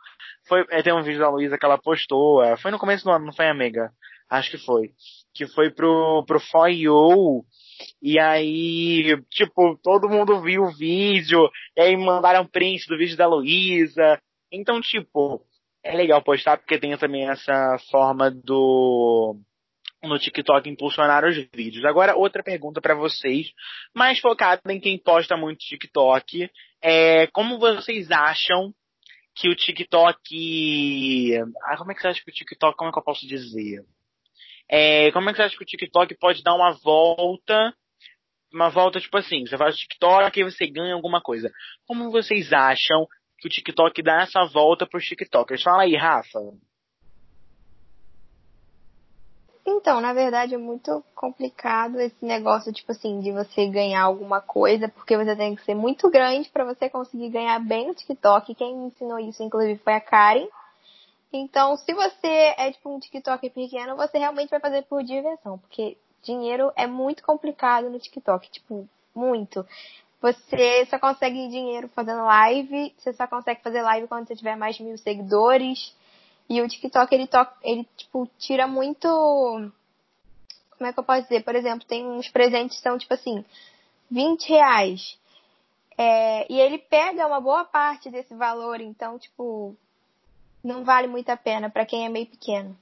Foi, 0.49 0.65
é, 0.71 0.83
tem 0.83 0.93
um 0.93 1.03
vídeo 1.03 1.21
da 1.21 1.31
Luísa 1.31 1.59
que 1.59 1.65
ela 1.65 1.79
postou. 1.79 2.43
É, 2.43 2.57
foi 2.57 2.71
no 2.71 2.79
começo 2.79 3.05
do 3.05 3.11
ano, 3.11 3.27
não 3.27 3.33
foi, 3.33 3.49
amiga? 3.49 3.91
Acho 4.31 4.51
que 4.51 4.59
foi. 4.59 4.91
Que 5.35 5.47
foi 5.47 5.71
pro, 5.71 6.25
pro 6.27 6.69
You. 6.69 7.45
E 8.01 8.19
aí, 8.19 9.17
tipo, 9.31 9.79
todo 9.83 10.09
mundo 10.09 10.41
viu 10.41 10.63
o 10.63 10.73
vídeo. 10.73 11.51
E 11.77 11.81
aí 11.81 11.97
mandaram 11.97 12.47
print 12.47 12.87
do 12.87 12.97
vídeo 12.97 13.17
da 13.17 13.27
Luísa. 13.27 14.19
Então, 14.51 14.81
tipo, 14.81 15.43
é 15.85 15.97
legal 15.97 16.23
postar 16.23 16.59
porque 16.59 16.79
tem 16.79 16.97
também 16.97 17.29
essa 17.29 17.77
forma 17.91 18.31
do 18.31 19.37
no 20.03 20.19
TikTok 20.19 20.69
impulsionar 20.69 21.25
os 21.25 21.37
vídeos. 21.55 21.85
Agora, 21.85 22.17
outra 22.17 22.43
pergunta 22.43 22.81
para 22.81 22.95
vocês, 22.95 23.53
mais 23.95 24.19
focada 24.19 24.61
em 24.73 24.81
quem 24.81 24.99
posta 24.99 25.37
muito 25.37 25.61
TikTok, 25.61 26.51
é 26.83 27.27
como 27.29 27.59
vocês 27.59 28.11
acham 28.11 28.75
que 29.35 29.49
o 29.49 29.57
TikTok, 29.57 31.39
ah, 31.65 31.77
como 31.77 31.93
é 31.93 31.95
que 31.95 32.03
você 32.03 32.09
acha 32.09 32.23
que 32.23 32.31
o 32.31 32.35
TikTok, 32.35 32.77
como 32.77 32.91
é 32.91 32.93
que 32.93 32.99
eu 32.99 33.05
posso 33.05 33.27
dizer? 33.27 33.85
É, 34.69 35.11
como 35.13 35.29
é 35.29 35.33
que 35.33 35.37
você 35.37 35.43
acha 35.43 35.57
que 35.57 35.63
o 35.63 35.67
TikTok 35.67 36.15
pode 36.19 36.43
dar 36.43 36.55
uma 36.55 36.73
volta, 36.73 37.75
uma 38.53 38.69
volta 38.69 39.01
tipo 39.01 39.17
assim, 39.17 39.47
você 39.47 39.57
faz 39.57 39.75
o 39.75 39.79
TikTok 39.79 40.39
e 40.39 40.45
você 40.45 40.67
ganha 40.67 40.95
alguma 40.95 41.21
coisa. 41.21 41.51
Como 41.87 42.11
vocês 42.11 42.53
acham 42.53 43.07
que 43.39 43.49
o 43.49 43.51
TikTok 43.51 44.03
dá 44.03 44.23
essa 44.23 44.45
volta 44.45 44.87
para 44.87 44.99
os 44.99 45.05
TikTokers? 45.05 45.63
Fala 45.63 45.83
aí, 45.83 45.97
Rafa. 45.97 46.39
Então, 49.65 50.01
na 50.01 50.13
verdade 50.13 50.55
é 50.55 50.59
muito 50.59 51.05
complicado 51.15 52.01
esse 52.01 52.25
negócio, 52.25 52.73
tipo 52.73 52.91
assim, 52.91 53.21
de 53.21 53.31
você 53.31 53.67
ganhar 53.69 54.03
alguma 54.03 54.41
coisa, 54.41 54.89
porque 54.89 55.17
você 55.17 55.37
tem 55.37 55.55
que 55.55 55.65
ser 55.65 55.75
muito 55.75 56.11
grande 56.11 56.51
para 56.51 56.65
você 56.65 56.89
conseguir 56.89 57.29
ganhar 57.29 57.59
bem 57.61 57.87
no 57.87 57.95
TikTok. 57.95 58.55
Quem 58.57 58.77
me 58.77 58.87
ensinou 58.87 59.21
isso, 59.21 59.43
inclusive, 59.43 59.79
foi 59.79 59.95
a 59.95 60.01
Karen. 60.01 60.49
Então, 61.33 61.77
se 61.77 61.95
você 61.95 62.55
é 62.59 62.73
tipo 62.73 62.95
um 62.95 62.99
TikTok 62.99 63.49
pequeno, 63.51 63.97
você 63.97 64.19
realmente 64.19 64.51
vai 64.51 64.61
fazer 64.61 64.83
por 64.83 65.03
diversão, 65.03 65.59
porque 65.59 65.97
dinheiro 66.23 66.73
é 66.77 66.87
muito 66.87 67.23
complicado 67.23 67.89
no 67.89 67.99
TikTok, 67.99 68.51
tipo, 68.51 68.89
muito. 69.15 69.65
Você 70.21 70.87
só 70.87 70.99
consegue 70.99 71.49
dinheiro 71.49 71.89
fazendo 71.89 72.25
live, 72.25 72.95
você 72.99 73.13
só 73.13 73.27
consegue 73.27 73.63
fazer 73.63 73.83
live 73.83 74.07
quando 74.07 74.27
você 74.27 74.37
tiver 74.37 74.57
mais 74.57 74.77
de 74.77 74.83
mil 74.83 74.99
seguidores. 74.99 75.95
E 76.49 76.61
o 76.61 76.69
TikTok, 76.69 77.15
ele, 77.15 77.27
to 77.27 77.47
ele 77.63 77.89
tipo, 77.97 78.29
tira 78.39 78.67
muito. 78.67 79.09
Como 80.77 80.89
é 80.89 80.93
que 80.93 80.99
eu 80.99 81.05
posso 81.05 81.23
dizer? 81.23 81.45
Por 81.45 81.55
exemplo, 81.55 81.87
tem 81.87 82.07
uns 82.07 82.29
presentes 82.29 82.77
que 82.77 82.83
são, 82.83 82.99
tipo 82.99 83.15
assim, 83.15 83.45
20 84.11 84.49
reais. 84.49 85.19
É, 85.97 86.53
e 86.53 86.59
ele 86.59 86.79
pega 86.79 87.27
uma 87.27 87.41
boa 87.41 87.65
parte 87.65 88.11
desse 88.11 88.35
valor, 88.35 88.81
então, 88.81 89.19
tipo, 89.19 89.77
não 90.65 90.85
vale 90.85 91.07
muito 91.07 91.29
a 91.31 91.37
pena 91.37 91.71
para 91.71 91.87
quem 91.87 92.05
é 92.05 92.09
meio 92.09 92.27
pequeno. 92.27 92.77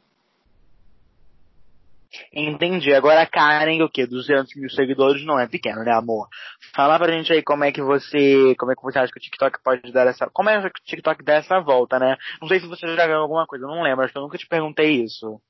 Entendi. 2.33 2.93
Agora 2.93 3.23
a 3.23 3.27
Karen, 3.27 3.83
o 3.83 3.89
quê? 3.89 4.07
200 4.07 4.55
mil 4.57 4.71
seguidores 4.71 5.25
não 5.25 5.39
é 5.39 5.47
pequeno, 5.47 5.85
né, 5.85 5.93
amor? 5.93 6.29
Fala 6.75 6.99
pra 6.99 7.13
gente 7.13 7.33
aí 7.33 7.43
como 7.43 7.65
é 7.65 7.73
que 7.73 7.83
você, 7.83 8.55
como 8.59 8.73
é 8.73 8.75
que 8.75 8.83
você 8.83 8.99
acha 8.99 9.13
que 9.13 9.19
o 9.19 9.23
TikTok 9.23 9.63
pode 9.63 9.93
dar 9.93 10.07
essa, 10.07 10.29
como 10.31 10.51
é 10.51 10.61
que 10.61 10.81
o 10.81 10.85
TikTok 10.85 11.25
dá 11.25 11.35
essa 11.35 11.61
volta, 11.61 11.99
né? 11.99 12.17
Não 12.41 12.49
sei 12.49 12.61
se 12.61 12.67
você 12.67 12.87
já 12.87 13.07
ganhou 13.07 13.23
alguma 13.23 13.47
coisa, 13.47 13.67
não 13.67 13.83
lembro, 13.83 14.05
acho 14.05 14.13
que 14.13 14.19
eu 14.19 14.23
nunca 14.23 14.39
te 14.39 14.47
perguntei 14.47 15.03
isso. 15.03 15.41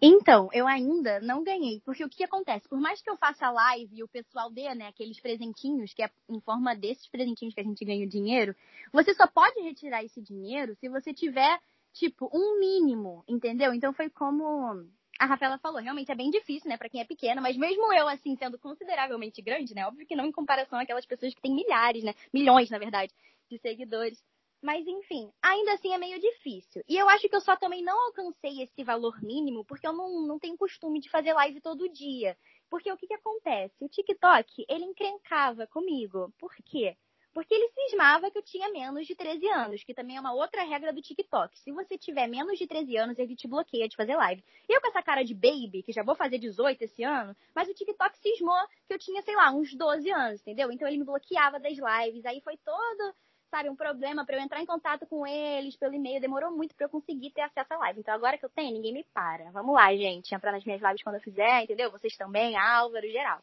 Então, 0.00 0.50
eu 0.52 0.68
ainda 0.68 1.20
não 1.20 1.42
ganhei, 1.42 1.80
porque 1.84 2.04
o 2.04 2.08
que 2.08 2.22
acontece? 2.22 2.68
Por 2.68 2.78
mais 2.78 3.00
que 3.00 3.08
eu 3.08 3.16
faça 3.16 3.50
live 3.50 3.96
e 3.96 4.02
o 4.02 4.08
pessoal 4.08 4.50
dê, 4.50 4.74
né, 4.74 4.88
aqueles 4.88 5.18
presentinhos, 5.18 5.94
que 5.94 6.02
é 6.02 6.10
em 6.28 6.40
forma 6.40 6.76
desses 6.76 7.08
presentinhos 7.08 7.54
que 7.54 7.60
a 7.60 7.64
gente 7.64 7.84
ganha 7.84 8.04
o 8.04 8.08
dinheiro, 8.08 8.54
você 8.92 9.14
só 9.14 9.26
pode 9.26 9.58
retirar 9.60 10.04
esse 10.04 10.20
dinheiro 10.20 10.76
se 10.76 10.88
você 10.88 11.14
tiver 11.14 11.58
tipo, 11.96 12.30
um 12.32 12.58
mínimo, 12.58 13.24
entendeu? 13.26 13.72
Então 13.72 13.92
foi 13.92 14.10
como 14.10 14.86
a 15.18 15.24
Rafaela 15.24 15.58
falou, 15.58 15.80
realmente 15.80 16.12
é 16.12 16.14
bem 16.14 16.30
difícil, 16.30 16.68
né, 16.68 16.76
para 16.76 16.90
quem 16.90 17.00
é 17.00 17.04
pequena, 17.04 17.40
mas 17.40 17.56
mesmo 17.56 17.90
eu, 17.94 18.06
assim, 18.06 18.36
sendo 18.36 18.58
consideravelmente 18.58 19.40
grande, 19.40 19.74
né, 19.74 19.86
óbvio 19.86 20.06
que 20.06 20.14
não 20.14 20.26
em 20.26 20.32
comparação 20.32 20.78
àquelas 20.78 21.06
pessoas 21.06 21.34
que 21.34 21.40
têm 21.40 21.54
milhares, 21.54 22.04
né, 22.04 22.14
milhões, 22.32 22.68
na 22.68 22.78
verdade, 22.78 23.14
de 23.50 23.58
seguidores. 23.58 24.22
Mas 24.62 24.86
enfim, 24.86 25.30
ainda 25.42 25.72
assim 25.74 25.92
é 25.92 25.98
meio 25.98 26.20
difícil. 26.20 26.82
E 26.88 26.96
eu 26.96 27.08
acho 27.08 27.28
que 27.28 27.36
eu 27.36 27.40
só 27.40 27.56
também 27.56 27.82
não 27.82 27.98
alcancei 28.06 28.62
esse 28.62 28.82
valor 28.82 29.22
mínimo 29.22 29.64
porque 29.64 29.86
eu 29.86 29.92
não, 29.92 30.26
não 30.26 30.38
tenho 30.38 30.56
costume 30.56 30.98
de 30.98 31.10
fazer 31.10 31.34
live 31.34 31.60
todo 31.60 31.92
dia. 31.92 32.36
Porque 32.68 32.90
o 32.90 32.96
que, 32.96 33.06
que 33.06 33.14
acontece? 33.14 33.84
O 33.84 33.88
TikTok, 33.88 34.64
ele 34.68 34.84
encrencava 34.84 35.66
comigo. 35.66 36.32
Por 36.38 36.54
quê? 36.64 36.96
Porque 37.32 37.54
ele 37.54 37.70
cismava 37.96 38.30
que 38.30 38.38
eu 38.38 38.42
tinha 38.42 38.70
menos 38.70 39.06
de 39.06 39.14
13 39.14 39.48
anos, 39.48 39.82
que 39.82 39.94
também 39.94 40.16
é 40.16 40.20
uma 40.20 40.34
outra 40.34 40.62
regra 40.62 40.92
do 40.92 41.00
TikTok. 41.00 41.58
Se 41.58 41.72
você 41.72 41.96
tiver 41.96 42.26
menos 42.26 42.58
de 42.58 42.66
13 42.66 42.96
anos, 42.98 43.18
ele 43.18 43.34
te 43.34 43.48
bloqueia 43.48 43.88
de 43.88 43.96
fazer 43.96 44.14
live. 44.14 44.44
Eu 44.68 44.80
com 44.80 44.88
essa 44.88 45.02
cara 45.02 45.24
de 45.24 45.34
baby, 45.34 45.82
que 45.82 45.92
já 45.92 46.02
vou 46.02 46.14
fazer 46.14 46.38
18 46.38 46.82
esse 46.82 47.02
ano, 47.02 47.34
mas 47.54 47.68
o 47.68 47.74
TikTok 47.74 48.18
cismou 48.18 48.58
que 48.86 48.94
eu 48.94 48.98
tinha, 48.98 49.22
sei 49.22 49.34
lá, 49.34 49.50
uns 49.50 49.74
12 49.74 50.10
anos, 50.10 50.40
entendeu? 50.42 50.70
Então 50.70 50.86
ele 50.86 50.98
me 50.98 51.04
bloqueava 51.04 51.58
das 51.58 51.72
lives, 51.72 52.26
aí 52.26 52.40
foi 52.42 52.56
todo 52.58 53.14
sabe, 53.48 53.70
um 53.70 53.76
problema 53.76 54.26
para 54.26 54.36
eu 54.36 54.42
entrar 54.42 54.60
em 54.60 54.66
contato 54.66 55.06
com 55.06 55.24
eles 55.24 55.76
pelo 55.76 55.94
e-mail. 55.94 56.20
Demorou 56.20 56.50
muito 56.50 56.74
para 56.74 56.86
eu 56.86 56.90
conseguir 56.90 57.30
ter 57.30 57.42
acesso 57.42 57.72
à 57.72 57.78
live. 57.78 58.00
Então 58.00 58.12
agora 58.12 58.36
que 58.36 58.44
eu 58.44 58.50
tenho, 58.50 58.72
ninguém 58.72 58.92
me 58.92 59.04
para. 59.14 59.50
Vamos 59.52 59.72
lá, 59.72 59.94
gente. 59.94 60.34
Entrar 60.34 60.50
nas 60.50 60.64
minhas 60.64 60.82
lives 60.82 61.02
quando 61.02 61.14
eu 61.14 61.20
fizer, 61.22 61.62
entendeu? 61.62 61.90
Vocês 61.90 62.16
também, 62.16 62.56
Álvaro, 62.56 63.08
geral. 63.08 63.38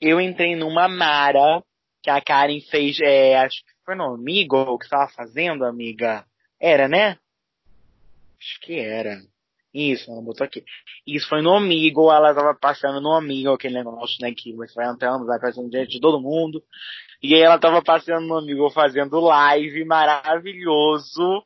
Eu 0.00 0.20
entrei 0.20 0.54
numa 0.54 0.86
Mara 0.86 1.64
que 2.02 2.10
a 2.10 2.20
Karen 2.20 2.60
fez, 2.60 2.98
é, 3.00 3.36
acho 3.38 3.64
que 3.64 3.72
foi 3.84 3.94
no 3.94 4.14
Amigo 4.14 4.78
que 4.78 4.84
estava 4.84 5.08
fazendo, 5.08 5.64
amiga. 5.64 6.24
Era, 6.60 6.88
né? 6.88 7.18
Acho 8.38 8.60
que 8.60 8.78
era. 8.78 9.18
Isso, 9.72 10.10
ela 10.10 10.22
botou 10.22 10.44
aqui. 10.44 10.64
Isso 11.06 11.28
foi 11.28 11.42
no 11.42 11.54
Amigo, 11.54 12.10
ela 12.10 12.34
tava 12.34 12.54
passando 12.54 13.00
no 13.00 13.12
Amigo, 13.12 13.52
aquele 13.52 13.74
negócio, 13.74 14.16
né, 14.20 14.32
que 14.32 14.52
você 14.54 14.74
vai 14.74 14.88
entrando, 14.88 15.26
vai 15.26 15.38
passando 15.38 15.70
diante 15.70 15.92
de 15.92 16.00
todo 16.00 16.20
mundo. 16.20 16.62
E 17.22 17.34
aí 17.34 17.40
ela 17.40 17.58
tava 17.58 17.82
passando 17.82 18.26
no 18.26 18.38
Amigo 18.38 18.70
fazendo 18.70 19.20
live 19.20 19.84
maravilhoso. 19.84 21.44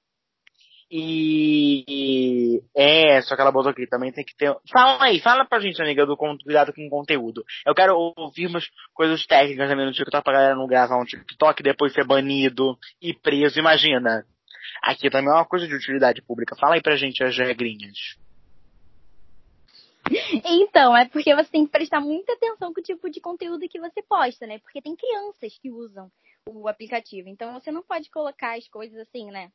E, 0.94 2.62
é, 2.76 3.22
só 3.22 3.34
que 3.34 3.40
ela 3.40 3.50
botou 3.50 3.70
aqui, 3.70 3.86
também 3.86 4.12
tem 4.12 4.22
que 4.22 4.36
ter. 4.36 4.54
Fala 4.70 5.02
aí, 5.02 5.20
fala 5.20 5.46
pra 5.46 5.58
gente, 5.58 5.80
amiga, 5.80 6.04
do 6.04 6.18
cuidado 6.18 6.70
com 6.70 6.86
o 6.86 6.90
conteúdo. 6.90 7.42
Eu 7.64 7.74
quero 7.74 7.96
ouvir 7.96 8.46
umas 8.46 8.68
coisas 8.92 9.24
técnicas 9.24 9.70
também 9.70 9.86
no 9.86 9.92
TikTok 9.92 10.22
pra 10.22 10.34
galera 10.34 10.54
não 10.54 10.66
gravar 10.66 11.00
um 11.00 11.04
TikTok 11.06 11.60
e 11.60 11.64
depois 11.64 11.94
ser 11.94 12.04
banido 12.04 12.76
e 13.00 13.14
preso, 13.14 13.58
imagina. 13.58 14.26
Aqui 14.82 15.08
também 15.08 15.30
é 15.30 15.34
uma 15.34 15.46
coisa 15.46 15.66
de 15.66 15.74
utilidade 15.74 16.20
pública. 16.20 16.54
Fala 16.56 16.74
aí 16.74 16.82
pra 16.82 16.94
gente 16.94 17.24
as 17.24 17.38
regrinhas. 17.38 18.18
Então, 20.44 20.94
é 20.94 21.08
porque 21.08 21.34
você 21.34 21.50
tem 21.50 21.64
que 21.64 21.72
prestar 21.72 22.00
muita 22.00 22.34
atenção 22.34 22.74
com 22.74 22.80
o 22.80 22.84
tipo 22.84 23.08
de 23.08 23.18
conteúdo 23.18 23.66
que 23.66 23.80
você 23.80 24.02
posta, 24.02 24.46
né? 24.46 24.58
Porque 24.58 24.82
tem 24.82 24.94
crianças 24.94 25.56
que 25.58 25.70
usam 25.70 26.10
o 26.48 26.68
aplicativo. 26.68 27.28
Então 27.28 27.52
você 27.54 27.70
não 27.70 27.82
pode 27.82 28.10
colocar 28.10 28.56
as 28.56 28.68
coisas 28.68 28.98
assim, 28.98 29.30
né? 29.30 29.50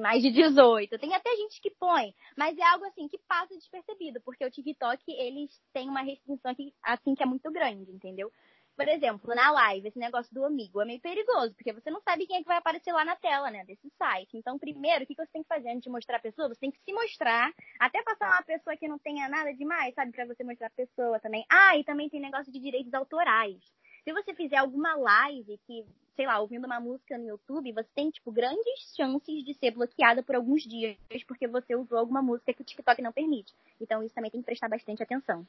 Mais 0.00 0.22
de 0.22 0.30
18. 0.30 0.98
Tem 0.98 1.14
até 1.14 1.30
gente 1.36 1.60
que 1.60 1.70
põe, 1.70 2.14
mas 2.36 2.56
é 2.58 2.62
algo 2.62 2.84
assim 2.86 3.08
que 3.08 3.18
passa 3.28 3.54
despercebido, 3.54 4.20
porque 4.22 4.44
o 4.44 4.50
TikTok, 4.50 5.02
eles 5.12 5.50
têm 5.72 5.88
uma 5.88 6.02
restrição 6.02 6.50
aqui, 6.50 6.74
assim 6.82 7.14
que 7.14 7.22
é 7.22 7.26
muito 7.26 7.50
grande, 7.52 7.90
entendeu? 7.90 8.32
Por 8.76 8.88
exemplo, 8.88 9.34
na 9.34 9.50
live, 9.50 9.88
esse 9.88 9.98
negócio 9.98 10.32
do 10.34 10.42
amigo 10.42 10.80
é 10.80 10.86
meio 10.86 11.00
perigoso, 11.00 11.54
porque 11.54 11.72
você 11.72 11.90
não 11.90 12.00
sabe 12.00 12.26
quem 12.26 12.36
é 12.36 12.40
que 12.40 12.48
vai 12.48 12.56
aparecer 12.56 12.92
lá 12.92 13.04
na 13.04 13.14
tela, 13.14 13.50
né, 13.50 13.62
desse 13.66 13.90
site. 13.98 14.38
Então, 14.38 14.58
primeiro, 14.58 15.04
o 15.04 15.06
que 15.06 15.14
você 15.14 15.30
tem 15.30 15.42
que 15.42 15.48
fazer 15.48 15.68
antes 15.68 15.82
de 15.82 15.90
mostrar 15.90 16.16
a 16.16 16.20
pessoa? 16.20 16.48
Você 16.48 16.60
tem 16.60 16.70
que 16.70 16.80
se 16.80 16.92
mostrar, 16.92 17.52
até 17.78 18.02
passar 18.02 18.30
uma 18.30 18.42
pessoa 18.42 18.76
que 18.78 18.88
não 18.88 18.98
tenha 18.98 19.28
nada 19.28 19.52
demais, 19.52 19.94
sabe, 19.94 20.12
para 20.12 20.24
você 20.24 20.42
mostrar 20.42 20.68
a 20.68 20.70
pessoa 20.70 21.20
também. 21.20 21.44
Ah, 21.50 21.76
e 21.76 21.84
também 21.84 22.08
tem 22.08 22.20
negócio 22.20 22.50
de 22.50 22.58
direitos 22.58 22.94
autorais. 22.94 23.60
Se 24.04 24.12
você 24.12 24.34
fizer 24.34 24.56
alguma 24.56 24.94
live 24.94 25.58
que, 25.66 25.84
sei 26.16 26.26
lá, 26.26 26.40
ouvindo 26.40 26.64
uma 26.64 26.80
música 26.80 27.18
no 27.18 27.28
YouTube, 27.28 27.72
você 27.72 27.88
tem, 27.94 28.10
tipo, 28.10 28.32
grandes 28.32 28.94
chances 28.96 29.44
de 29.44 29.54
ser 29.54 29.72
bloqueada 29.72 30.22
por 30.22 30.34
alguns 30.34 30.62
dias, 30.62 30.96
porque 31.26 31.46
você 31.46 31.76
usou 31.76 31.98
alguma 31.98 32.22
música 32.22 32.52
que 32.52 32.62
o 32.62 32.64
TikTok 32.64 33.02
não 33.02 33.12
permite. 33.12 33.52
Então, 33.80 34.02
isso 34.02 34.14
também 34.14 34.30
tem 34.30 34.40
que 34.40 34.46
prestar 34.46 34.68
bastante 34.68 35.02
atenção. 35.02 35.46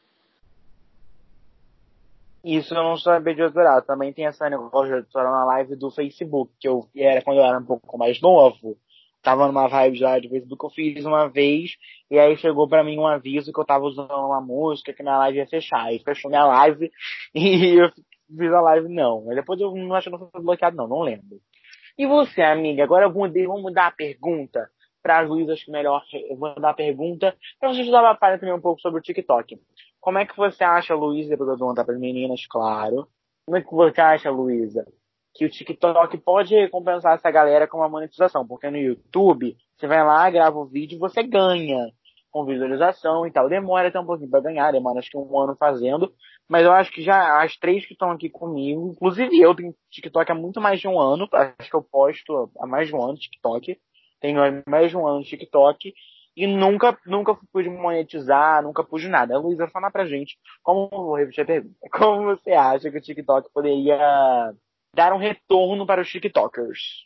Isso 2.43 2.74
eu 2.74 2.84
não 2.84 2.98
sabia 2.98 3.36
de 3.36 3.43
adorar. 3.43 3.84
Também 3.84 4.12
tem 4.12 4.25
essa 4.25 4.50
negócio 4.50 4.88
de 4.88 5.08
adorar 5.08 5.31
na 5.31 5.46
live 5.46 5.75
do 5.75 5.91
Facebook, 5.91 6.51
que 6.60 6.67
eu 6.67 6.89
era 6.96 7.22
quando 7.22 7.38
eu 7.38 7.46
era 7.46 7.60
um 7.60 7.65
pouco 7.65 7.98
mais 7.98 8.20
novo. 8.20 8.77
Tava 9.22 9.46
numa 9.46 9.67
vibe 9.67 10.00
já 10.00 10.17
de 10.17 10.27
Facebook, 10.27 10.65
eu 10.65 10.70
fiz 10.72 11.05
uma 11.05 11.27
vez, 11.27 11.77
e 12.10 12.17
aí 12.17 12.36
chegou 12.38 12.67
pra 12.67 12.84
mim 12.84 12.98
um 12.98 13.05
aviso 13.05 13.53
que 13.53 13.60
eu 13.60 13.63
tava 13.63 13.86
usando 13.86 14.10
uma 14.10 14.41
música, 14.41 14.91
que 14.91 15.03
minha 15.03 15.20
live 15.20 15.38
ia 15.38 15.46
fechar. 15.46 15.84
Aí 15.84 16.00
fechou 16.00 16.31
minha 16.31 16.43
live, 16.43 16.91
e 17.36 17.75
eu 17.75 17.91
fiz 18.38 18.53
a 18.53 18.61
live 18.61 18.88
não. 18.89 19.25
Mas 19.25 19.35
depois 19.35 19.59
eu 19.59 19.75
não 19.75 19.93
acho 19.95 20.09
que 20.09 20.17
não 20.17 20.29
foi 20.29 20.41
bloqueado 20.41 20.75
não, 20.75 20.88
não 20.88 21.01
lembro. 21.01 21.39
E 21.97 22.05
você, 22.05 22.41
amiga? 22.41 22.83
Agora 22.83 23.05
eu 23.05 23.13
mudei, 23.13 23.45
vamos 23.45 23.63
mudar 23.63 23.88
a 23.88 23.91
pergunta 23.91 24.69
para 25.01 25.19
as 25.19 25.27
Luísa, 25.27 25.53
acho 25.53 25.65
que 25.65 25.71
melhor 25.71 26.03
eu 26.29 26.38
vou 26.38 26.53
dar 26.59 26.69
a 26.69 26.73
pergunta 26.73 27.35
pra 27.59 27.73
gente 27.73 27.89
dar 27.89 28.01
uma 28.01 28.15
palha 28.15 28.38
também 28.38 28.53
um 28.53 28.61
pouco 28.61 28.81
sobre 28.81 29.00
o 29.00 29.03
TikTok. 29.03 29.59
Como 30.00 30.17
é 30.17 30.25
que 30.25 30.38
você 30.38 30.63
acha, 30.63 30.95
Luísa, 30.95 31.29
depois 31.29 31.50
eu 31.50 31.57
vou 31.57 31.67
perguntar 31.67 31.85
para 31.85 31.95
as 31.95 32.00
meninas, 32.00 32.45
claro. 32.47 33.07
Como 33.45 33.57
é 33.57 33.61
que 33.61 33.71
você 33.71 34.00
acha, 34.00 34.29
Luísa, 34.29 34.85
que 35.33 35.45
o 35.45 35.50
TikTok 35.50 36.17
pode 36.19 36.55
recompensar 36.55 37.15
essa 37.15 37.31
galera 37.31 37.67
com 37.67 37.77
uma 37.77 37.89
monetização? 37.89 38.47
Porque 38.47 38.69
no 38.69 38.77
YouTube, 38.77 39.57
você 39.75 39.88
vai 39.88 40.03
lá, 40.03 40.29
grava 40.29 40.57
o 40.57 40.65
vídeo 40.65 40.95
e 40.95 41.00
você 41.00 41.23
ganha 41.23 41.91
com 42.31 42.45
visualização 42.45 43.27
e 43.27 43.31
tal. 43.31 43.50
Demora 43.50 43.89
até 43.89 44.00
um 44.00 44.05
pouquinho 44.05 44.29
para 44.29 44.41
ganhar, 44.41 44.71
demora 44.71 45.00
acho 45.00 45.11
que 45.11 45.17
um 45.17 45.39
ano 45.39 45.55
fazendo. 45.55 46.13
Mas 46.47 46.65
eu 46.65 46.71
acho 46.71 46.91
que 46.91 47.03
já 47.03 47.41
as 47.43 47.55
três 47.57 47.85
que 47.85 47.93
estão 47.93 48.11
aqui 48.11 48.29
comigo, 48.29 48.89
inclusive 48.91 49.39
eu 49.39 49.53
tenho 49.53 49.75
TikTok 49.89 50.31
há 50.31 50.35
muito 50.35 50.59
mais 50.59 50.79
de 50.79 50.88
um 50.88 51.00
ano, 51.00 51.27
acho 51.31 51.69
que 51.69 51.75
eu 51.75 51.83
posto 51.83 52.51
há 52.59 52.65
mais 52.65 52.88
de 52.88 52.95
um 52.95 53.03
ano 53.03 53.17
TikTok. 53.17 53.77
Tenho 54.19 54.39
mais 54.67 54.89
de 54.89 54.97
um 54.97 55.07
ano 55.07 55.23
TikTok 55.23 55.93
e 56.35 56.47
nunca, 56.47 56.97
nunca 57.05 57.35
pude 57.51 57.69
monetizar, 57.69 58.63
nunca 58.63 58.83
pude 58.83 59.07
nada. 59.07 59.38
Luísa, 59.38 59.67
fala 59.67 59.91
pra 59.91 60.05
gente, 60.05 60.38
como, 60.63 60.89
vou 60.89 61.15
repetir 61.15 61.43
a 61.43 61.45
pergunta, 61.45 61.75
como 61.91 62.23
você 62.25 62.51
acha 62.51 62.89
que 62.89 62.97
o 62.97 63.01
TikTok 63.01 63.50
poderia 63.53 64.53
dar 64.93 65.13
um 65.13 65.17
retorno 65.17 65.85
para 65.85 66.01
os 66.01 66.09
TikTokers? 66.09 67.05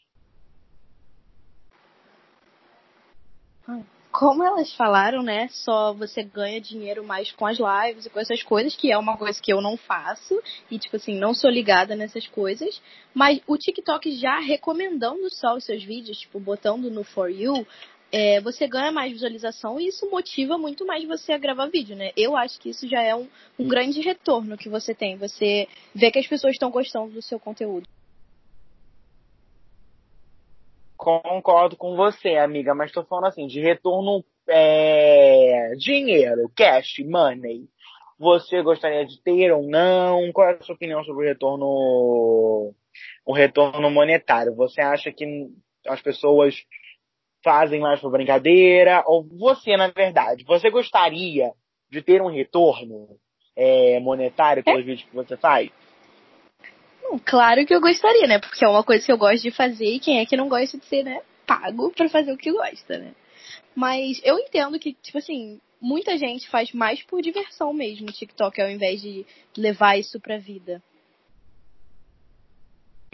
Como 4.17 4.41
elas 4.45 4.73
falaram, 4.73 5.21
né? 5.21 5.49
Só 5.49 5.93
você 5.93 6.23
ganha 6.23 6.61
dinheiro 6.61 7.03
mais 7.03 7.33
com 7.33 7.45
as 7.45 7.57
lives 7.57 8.05
e 8.05 8.09
com 8.09 8.17
essas 8.17 8.41
coisas, 8.41 8.73
que 8.73 8.89
é 8.89 8.97
uma 8.97 9.17
coisa 9.17 9.41
que 9.41 9.51
eu 9.51 9.61
não 9.61 9.75
faço. 9.75 10.41
E, 10.71 10.79
tipo 10.79 10.95
assim, 10.95 11.19
não 11.19 11.33
sou 11.33 11.49
ligada 11.49 11.97
nessas 11.97 12.25
coisas. 12.25 12.81
Mas 13.13 13.41
o 13.45 13.57
TikTok 13.57 14.15
já 14.15 14.39
recomendando 14.39 15.29
só 15.29 15.55
os 15.55 15.65
seus 15.65 15.83
vídeos, 15.83 16.17
tipo, 16.17 16.39
botando 16.39 16.89
no 16.89 17.03
For 17.03 17.29
You, 17.29 17.67
é, 18.09 18.39
você 18.39 18.65
ganha 18.65 18.89
mais 18.89 19.11
visualização 19.11 19.77
e 19.81 19.87
isso 19.87 20.09
motiva 20.09 20.57
muito 20.57 20.85
mais 20.85 21.03
você 21.03 21.33
a 21.33 21.37
gravar 21.37 21.67
vídeo, 21.67 21.97
né? 21.97 22.11
Eu 22.15 22.37
acho 22.37 22.57
que 22.57 22.69
isso 22.69 22.87
já 22.87 23.01
é 23.01 23.13
um, 23.13 23.27
um 23.59 23.67
grande 23.67 23.99
retorno 23.99 24.57
que 24.57 24.69
você 24.69 24.95
tem. 24.95 25.17
Você 25.17 25.67
vê 25.93 26.09
que 26.09 26.19
as 26.19 26.27
pessoas 26.27 26.53
estão 26.53 26.71
gostando 26.71 27.11
do 27.11 27.21
seu 27.21 27.37
conteúdo. 27.37 27.85
Concordo 30.97 31.75
com 31.75 31.95
você, 31.95 32.35
amiga, 32.35 32.73
mas 32.73 32.89
estou 32.89 33.03
falando 33.03 33.25
assim, 33.25 33.47
de 33.47 33.59
retorno 33.59 34.23
é, 34.47 35.73
dinheiro, 35.77 36.49
cash, 36.55 36.99
money. 36.99 37.67
Você 38.17 38.61
gostaria 38.61 39.05
de 39.05 39.21
ter 39.21 39.51
ou 39.51 39.63
não? 39.63 40.31
Qual 40.31 40.47
é 40.47 40.53
a 40.53 40.63
sua 40.63 40.75
opinião 40.75 41.03
sobre 41.03 41.25
o 41.25 41.27
retorno, 41.27 42.73
o 43.25 43.33
retorno 43.33 43.91
monetário? 43.91 44.55
Você 44.55 44.81
acha 44.81 45.11
que 45.11 45.25
as 45.87 46.01
pessoas 46.01 46.55
fazem 47.43 47.81
mais 47.81 47.99
por 47.99 48.11
brincadeira? 48.11 49.03
Ou 49.05 49.23
você, 49.23 49.75
na 49.75 49.89
verdade, 49.89 50.45
você 50.45 50.69
gostaria 50.69 51.51
de 51.89 52.01
ter 52.01 52.21
um 52.21 52.29
retorno 52.29 53.17
é, 53.55 53.99
monetário 53.99 54.63
pelos 54.63 54.81
é? 54.81 54.83
vídeos 54.83 55.09
que 55.09 55.15
você 55.15 55.35
faz? 55.35 55.69
Claro 57.23 57.65
que 57.65 57.73
eu 57.73 57.81
gostaria, 57.81 58.27
né? 58.27 58.39
Porque 58.39 58.63
é 58.63 58.67
uma 58.67 58.83
coisa 58.83 59.05
que 59.05 59.11
eu 59.11 59.17
gosto 59.17 59.43
de 59.43 59.51
fazer 59.51 59.85
e 59.85 59.99
quem 59.99 60.19
é 60.19 60.25
que 60.25 60.35
não 60.35 60.49
gosta 60.49 60.77
de 60.77 60.85
ser, 60.85 61.03
né, 61.03 61.21
pago 61.45 61.91
para 61.91 62.09
fazer 62.09 62.31
o 62.33 62.37
que 62.37 62.51
gosta, 62.51 62.97
né? 62.97 63.13
Mas 63.75 64.19
eu 64.23 64.39
entendo 64.39 64.79
que, 64.79 64.93
tipo 64.93 65.17
assim, 65.17 65.59
muita 65.81 66.17
gente 66.17 66.49
faz 66.49 66.71
mais 66.71 67.03
por 67.03 67.21
diversão 67.21 67.73
mesmo 67.73 68.07
no 68.07 68.11
TikTok 68.11 68.59
ao 68.61 68.69
invés 68.69 69.01
de 69.01 69.25
levar 69.57 69.97
isso 69.97 70.19
pra 70.19 70.37
vida. 70.37 70.81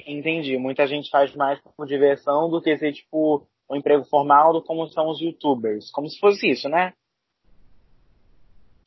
Entendi. 0.06 0.58
Muita 0.58 0.88
gente 0.88 1.10
faz 1.10 1.36
mais 1.36 1.60
por 1.76 1.86
diversão 1.86 2.50
do 2.50 2.62
que 2.62 2.76
ser, 2.78 2.94
tipo, 2.94 3.46
um 3.70 3.76
emprego 3.76 4.04
formal 4.06 4.54
do 4.54 4.64
como 4.64 4.88
são 4.88 5.10
os 5.10 5.22
youtubers. 5.22 5.92
Como 5.92 6.08
se 6.10 6.20
fosse 6.20 6.50
isso, 6.50 6.68
né? 6.70 6.94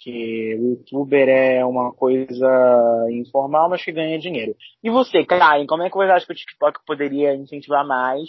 Que 0.05 0.55
o 0.57 0.71
youtuber 0.73 1.27
é 1.31 1.65
uma 1.65 1.91
coisa 1.91 2.47
informal, 3.11 3.71
mas 3.71 3.83
que 3.83 3.91
ganha 3.91 4.19
dinheiro. 4.19 4.55
E 4.83 4.91
você, 4.91 5.25
Karen, 5.25 5.65
como 5.67 5.83
é 5.83 5.89
que 5.89 5.97
você 5.97 6.11
acha 6.11 6.27
que 6.27 6.33
o 6.33 6.37
TikTok 6.37 6.81
poderia 6.87 7.35
incentivar 7.35 7.87
mais 7.87 8.29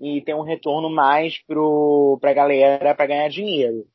e 0.00 0.20
ter 0.22 0.34
um 0.34 0.42
retorno 0.42 0.90
mais 0.90 1.38
pro, 1.46 2.18
pra 2.20 2.32
galera 2.32 2.92
para 2.92 3.06
ganhar 3.06 3.28
dinheiro? 3.28 3.86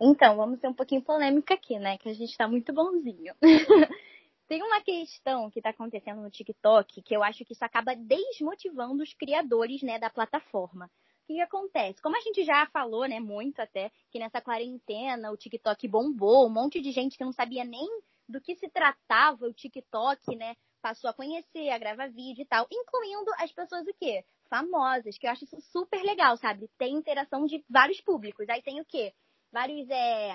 Então, 0.00 0.34
vamos 0.38 0.58
ser 0.58 0.68
um 0.68 0.74
pouquinho 0.74 1.02
polêmica 1.02 1.52
aqui, 1.52 1.78
né? 1.78 1.98
Que 1.98 2.08
a 2.08 2.14
gente 2.14 2.34
tá 2.34 2.48
muito 2.48 2.72
bonzinho. 2.72 3.34
Tem 4.48 4.62
uma 4.62 4.80
questão 4.80 5.50
que 5.50 5.58
está 5.58 5.68
acontecendo 5.68 6.22
no 6.22 6.30
TikTok 6.30 7.02
que 7.02 7.14
eu 7.14 7.22
acho 7.22 7.44
que 7.44 7.52
isso 7.52 7.62
acaba 7.62 7.94
desmotivando 7.94 9.02
os 9.02 9.12
criadores, 9.12 9.82
né, 9.82 9.98
da 9.98 10.08
plataforma. 10.08 10.90
Que, 11.30 11.40
acontece? 11.40 12.02
Como 12.02 12.16
a 12.16 12.20
gente 12.20 12.42
já 12.42 12.66
falou, 12.72 13.06
né, 13.06 13.20
muito 13.20 13.60
até, 13.60 13.92
que 14.10 14.18
nessa 14.18 14.40
quarentena 14.40 15.30
o 15.30 15.36
TikTok 15.36 15.86
bombou, 15.86 16.48
um 16.48 16.52
monte 16.52 16.80
de 16.80 16.90
gente 16.90 17.16
que 17.16 17.24
não 17.24 17.30
sabia 17.30 17.62
nem 17.62 17.88
do 18.28 18.40
que 18.40 18.56
se 18.56 18.68
tratava 18.68 19.46
o 19.46 19.52
TikTok, 19.52 20.34
né, 20.34 20.56
passou 20.82 21.08
a 21.08 21.14
conhecer, 21.14 21.68
a 21.70 21.78
gravar 21.78 22.08
vídeo 22.08 22.42
e 22.42 22.46
tal, 22.46 22.66
incluindo 22.68 23.30
as 23.38 23.52
pessoas 23.52 23.86
o 23.86 23.94
quê? 23.94 24.24
Famosas, 24.48 25.16
que 25.16 25.24
eu 25.24 25.30
acho 25.30 25.44
isso 25.44 25.60
super 25.60 26.02
legal, 26.02 26.36
sabe? 26.36 26.68
Tem 26.76 26.94
interação 26.94 27.46
de 27.46 27.64
vários 27.70 28.00
públicos. 28.00 28.48
Aí 28.48 28.60
tem 28.60 28.80
o 28.80 28.84
quê? 28.84 29.14
Vários, 29.52 29.88
é 29.88 30.34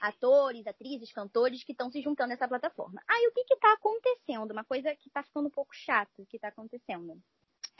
atores, 0.00 0.66
atrizes, 0.66 1.12
cantores 1.12 1.62
que 1.62 1.70
estão 1.70 1.88
se 1.88 2.02
juntando 2.02 2.30
nessa 2.30 2.48
plataforma. 2.48 3.00
Aí 3.08 3.28
o 3.28 3.32
que 3.32 3.44
que 3.44 3.56
tá 3.58 3.74
acontecendo? 3.74 4.50
Uma 4.50 4.64
coisa 4.64 4.92
que 4.96 5.08
tá 5.08 5.22
ficando 5.22 5.46
um 5.46 5.52
pouco 5.52 5.72
chato 5.72 6.26
que 6.28 6.36
tá 6.36 6.48
acontecendo. 6.48 7.16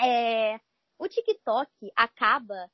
É, 0.00 0.60
o 0.98 1.08
TikTok 1.08 1.70
acaba, 1.94 2.70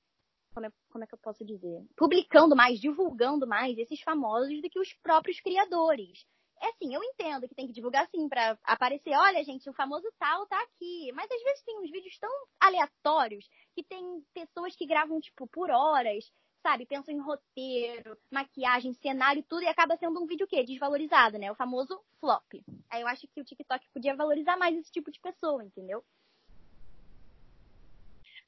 como 0.55 0.67
é, 0.67 0.73
como 0.91 1.05
é 1.05 1.07
que 1.07 1.15
eu 1.15 1.19
posso 1.19 1.45
dizer? 1.45 1.85
Publicando 1.97 2.55
mais, 2.55 2.81
divulgando 2.81 3.47
mais 3.47 3.77
esses 3.79 4.01
famosos 4.01 4.61
do 4.61 4.71
que 4.71 4.79
os 4.79 4.93
próprios 5.03 5.41
criadores. 5.41 6.27
É 6.61 6.69
assim, 6.69 6.95
eu 6.95 7.03
entendo 7.03 7.49
que 7.49 7.57
tem 7.57 7.67
que 7.67 7.73
divulgar 7.73 8.09
sim 8.09 8.29
para 8.29 8.57
aparecer, 8.63 9.11
olha, 9.17 9.43
gente, 9.43 9.69
o 9.69 9.73
famoso 9.73 10.07
tal 10.17 10.47
tá 10.47 10.61
aqui. 10.63 11.11
Mas 11.13 11.29
às 11.29 11.43
vezes 11.43 11.65
tem 11.65 11.81
uns 11.81 11.91
vídeos 11.91 12.17
tão 12.19 12.31
aleatórios 12.61 13.49
que 13.75 13.83
tem 13.83 14.25
pessoas 14.33 14.77
que 14.77 14.87
gravam, 14.87 15.21
tipo, 15.21 15.49
por 15.49 15.71
horas, 15.71 16.33
sabe? 16.63 16.87
Pensam 16.87 17.13
em 17.13 17.21
roteiro, 17.21 18.17
maquiagem, 18.31 18.95
cenário, 18.95 19.43
tudo, 19.49 19.63
e 19.63 19.67
acaba 19.67 19.97
sendo 19.97 20.23
um 20.23 20.27
vídeo 20.27 20.47
o 20.47 20.49
quê? 20.49 20.63
Desvalorizado, 20.63 21.37
né? 21.37 21.51
O 21.51 21.57
famoso 21.57 22.01
flop. 22.21 22.47
Aí 22.89 23.03
eu 23.03 23.09
acho 23.09 23.27
que 23.27 23.41
o 23.41 23.45
TikTok 23.45 23.89
podia 23.91 24.15
valorizar 24.15 24.57
mais 24.57 24.77
esse 24.77 24.93
tipo 24.93 25.11
de 25.11 25.19
pessoa, 25.19 25.65
entendeu? 25.65 26.05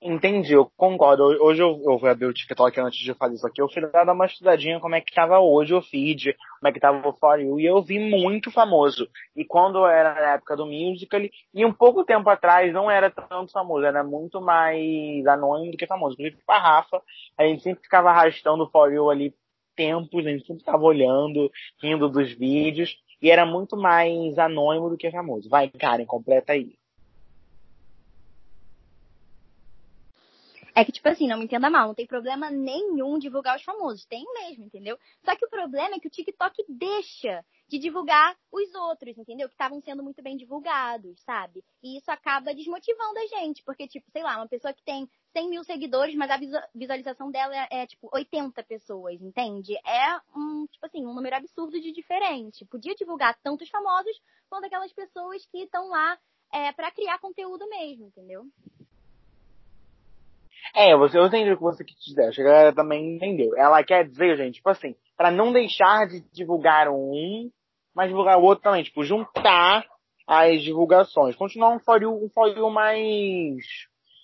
Entendi, 0.02 0.52
eu 0.52 0.70
concordo. 0.76 1.22
Hoje 1.22 1.62
eu, 1.62 1.80
eu 1.82 1.98
vou 1.98 2.08
abrir 2.08 2.26
o 2.26 2.32
TikTok 2.32 2.78
antes 2.78 2.98
de 2.98 3.14
fazer 3.14 3.36
isso 3.36 3.46
aqui. 3.46 3.62
Eu 3.62 3.68
fui 3.70 3.80
dar 3.90 4.08
uma 4.12 4.26
estudadinha 4.26 4.78
como 4.78 4.94
é 4.94 5.00
que 5.00 5.14
tava 5.14 5.40
hoje 5.40 5.74
o 5.74 5.80
feed, 5.80 6.36
como 6.58 6.68
é 6.68 6.72
que 6.72 6.80
tava 6.80 7.08
o 7.08 7.12
For 7.14 7.40
You, 7.40 7.58
e 7.58 7.64
eu 7.64 7.80
vi 7.82 7.98
muito 7.98 8.50
famoso. 8.50 9.08
E 9.34 9.44
quando 9.44 9.86
era 9.86 10.14
na 10.14 10.34
época 10.34 10.56
do 10.56 10.66
musical, 10.66 11.20
e 11.54 11.64
um 11.64 11.72
pouco 11.72 12.04
tempo 12.04 12.28
atrás 12.28 12.72
não 12.72 12.90
era 12.90 13.10
tanto 13.10 13.50
famoso, 13.50 13.86
era 13.86 14.04
muito 14.04 14.40
mais 14.40 15.26
anônimo 15.26 15.72
do 15.72 15.78
que 15.78 15.86
famoso. 15.86 16.14
Inclusive 16.14 16.42
com 16.44 16.52
a 16.52 16.58
Rafa, 16.58 17.02
a 17.38 17.44
gente 17.44 17.62
sempre 17.62 17.82
ficava 17.82 18.10
arrastando 18.10 18.64
o 18.64 18.70
For 18.70 18.92
You 18.92 19.08
ali 19.08 19.34
tempos, 19.74 20.26
a 20.26 20.30
gente 20.30 20.46
sempre 20.46 20.64
ficava 20.64 20.82
olhando, 20.84 21.50
rindo 21.82 22.08
dos 22.08 22.32
vídeos, 22.32 22.96
e 23.20 23.30
era 23.30 23.46
muito 23.46 23.76
mais 23.76 24.38
anônimo 24.38 24.90
do 24.90 24.96
que 24.96 25.10
famoso. 25.10 25.48
Vai, 25.48 25.70
Karen, 25.70 26.04
completa 26.04 26.52
aí. 26.52 26.76
É 30.76 30.84
que, 30.84 30.90
tipo 30.90 31.08
assim, 31.08 31.28
não 31.28 31.38
me 31.38 31.44
entenda 31.44 31.70
mal, 31.70 31.86
não 31.86 31.94
tem 31.94 32.06
problema 32.06 32.50
nenhum 32.50 33.16
divulgar 33.16 33.56
os 33.56 33.62
famosos. 33.62 34.04
Tem 34.06 34.24
mesmo, 34.34 34.64
entendeu? 34.64 34.98
Só 35.24 35.36
que 35.36 35.46
o 35.46 35.48
problema 35.48 35.94
é 35.94 36.00
que 36.00 36.08
o 36.08 36.10
TikTok 36.10 36.64
deixa 36.68 37.44
de 37.68 37.78
divulgar 37.78 38.36
os 38.50 38.74
outros, 38.74 39.16
entendeu? 39.16 39.48
Que 39.48 39.54
estavam 39.54 39.80
sendo 39.80 40.02
muito 40.02 40.20
bem 40.20 40.36
divulgados, 40.36 41.20
sabe? 41.22 41.62
E 41.80 41.96
isso 41.96 42.10
acaba 42.10 42.52
desmotivando 42.52 43.20
a 43.20 43.26
gente, 43.26 43.62
porque, 43.62 43.86
tipo, 43.86 44.10
sei 44.10 44.24
lá, 44.24 44.36
uma 44.36 44.48
pessoa 44.48 44.74
que 44.74 44.82
tem 44.82 45.08
100 45.32 45.48
mil 45.48 45.62
seguidores, 45.62 46.16
mas 46.16 46.30
a 46.30 46.40
visualização 46.74 47.30
dela 47.30 47.54
é, 47.54 47.82
é, 47.82 47.86
tipo, 47.86 48.08
80 48.12 48.60
pessoas, 48.64 49.22
entende? 49.22 49.74
É 49.86 50.16
um, 50.36 50.66
tipo 50.66 50.86
assim, 50.86 51.06
um 51.06 51.14
número 51.14 51.36
absurdo 51.36 51.80
de 51.80 51.92
diferente. 51.92 52.64
Podia 52.64 52.96
divulgar 52.96 53.38
tanto 53.44 53.62
os 53.62 53.70
famosos 53.70 54.20
quanto 54.48 54.64
aquelas 54.64 54.92
pessoas 54.92 55.46
que 55.46 55.58
estão 55.58 55.88
lá 55.88 56.18
é, 56.52 56.72
para 56.72 56.90
criar 56.90 57.20
conteúdo 57.20 57.68
mesmo, 57.68 58.06
entendeu? 58.06 58.44
É, 60.74 60.96
você, 60.96 61.16
eu 61.16 61.26
entendi 61.26 61.52
o 61.52 61.56
que 61.56 61.62
você 61.62 61.84
quis 61.84 61.96
dizer. 62.04 62.28
Acho 62.28 62.42
que 62.42 62.48
ela 62.48 62.72
também 62.72 63.16
entendeu. 63.16 63.56
Ela 63.56 63.82
quer 63.84 64.08
dizer, 64.08 64.36
gente, 64.36 64.56
tipo 64.56 64.68
assim, 64.68 64.96
para 65.16 65.30
não 65.30 65.52
deixar 65.52 66.06
de 66.08 66.20
divulgar 66.32 66.88
um, 66.88 67.48
mas 67.94 68.08
divulgar 68.08 68.38
o 68.38 68.42
outro 68.42 68.64
também. 68.64 68.82
Tipo, 68.82 69.04
juntar 69.04 69.86
as 70.26 70.62
divulgações. 70.62 71.36
Continuar 71.36 71.70
um 71.70 71.78
for 71.78 72.02
you, 72.02 72.12
um 72.12 72.28
for 72.28 72.48
you 72.48 72.68
mais, 72.70 73.64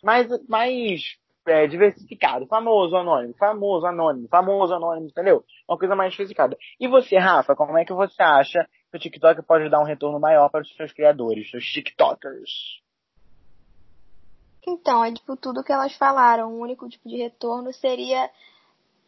mais, 0.02 0.26
mais 0.49 1.00
é, 1.47 1.69
diversificado. 1.69 2.47
Famoso, 2.49 2.97
anônimo, 2.97 3.35
famoso, 3.38 3.87
anônimo, 3.87 4.28
famoso, 4.28 4.75
anônimo, 4.75 5.07
entendeu? 5.07 5.45
Uma 5.69 5.78
coisa 5.78 5.95
mais 5.95 6.11
diversificada. 6.11 6.57
E 6.80 6.88
você, 6.88 7.16
Rafa, 7.16 7.54
como 7.54 7.78
é 7.78 7.85
que 7.85 7.92
você 7.92 8.21
acha 8.21 8.66
que 8.90 8.97
o 8.97 9.00
TikTok 9.00 9.42
pode 9.42 9.69
dar 9.69 9.80
um 9.80 9.87
retorno 9.87 10.19
maior 10.19 10.49
para 10.50 10.62
os 10.62 10.75
seus 10.75 10.92
criadores, 10.92 11.49
seus 11.49 11.64
TikTokers? 11.64 12.80
Então, 14.66 15.04
é 15.04 15.12
tipo 15.12 15.36
tudo 15.36 15.64
que 15.64 15.73
elas 15.73 15.94
falaram. 15.94 16.52
O 16.52 16.60
único 16.60 16.88
tipo 16.88 17.08
de 17.08 17.16
retorno 17.16 17.73
seria 17.73 18.30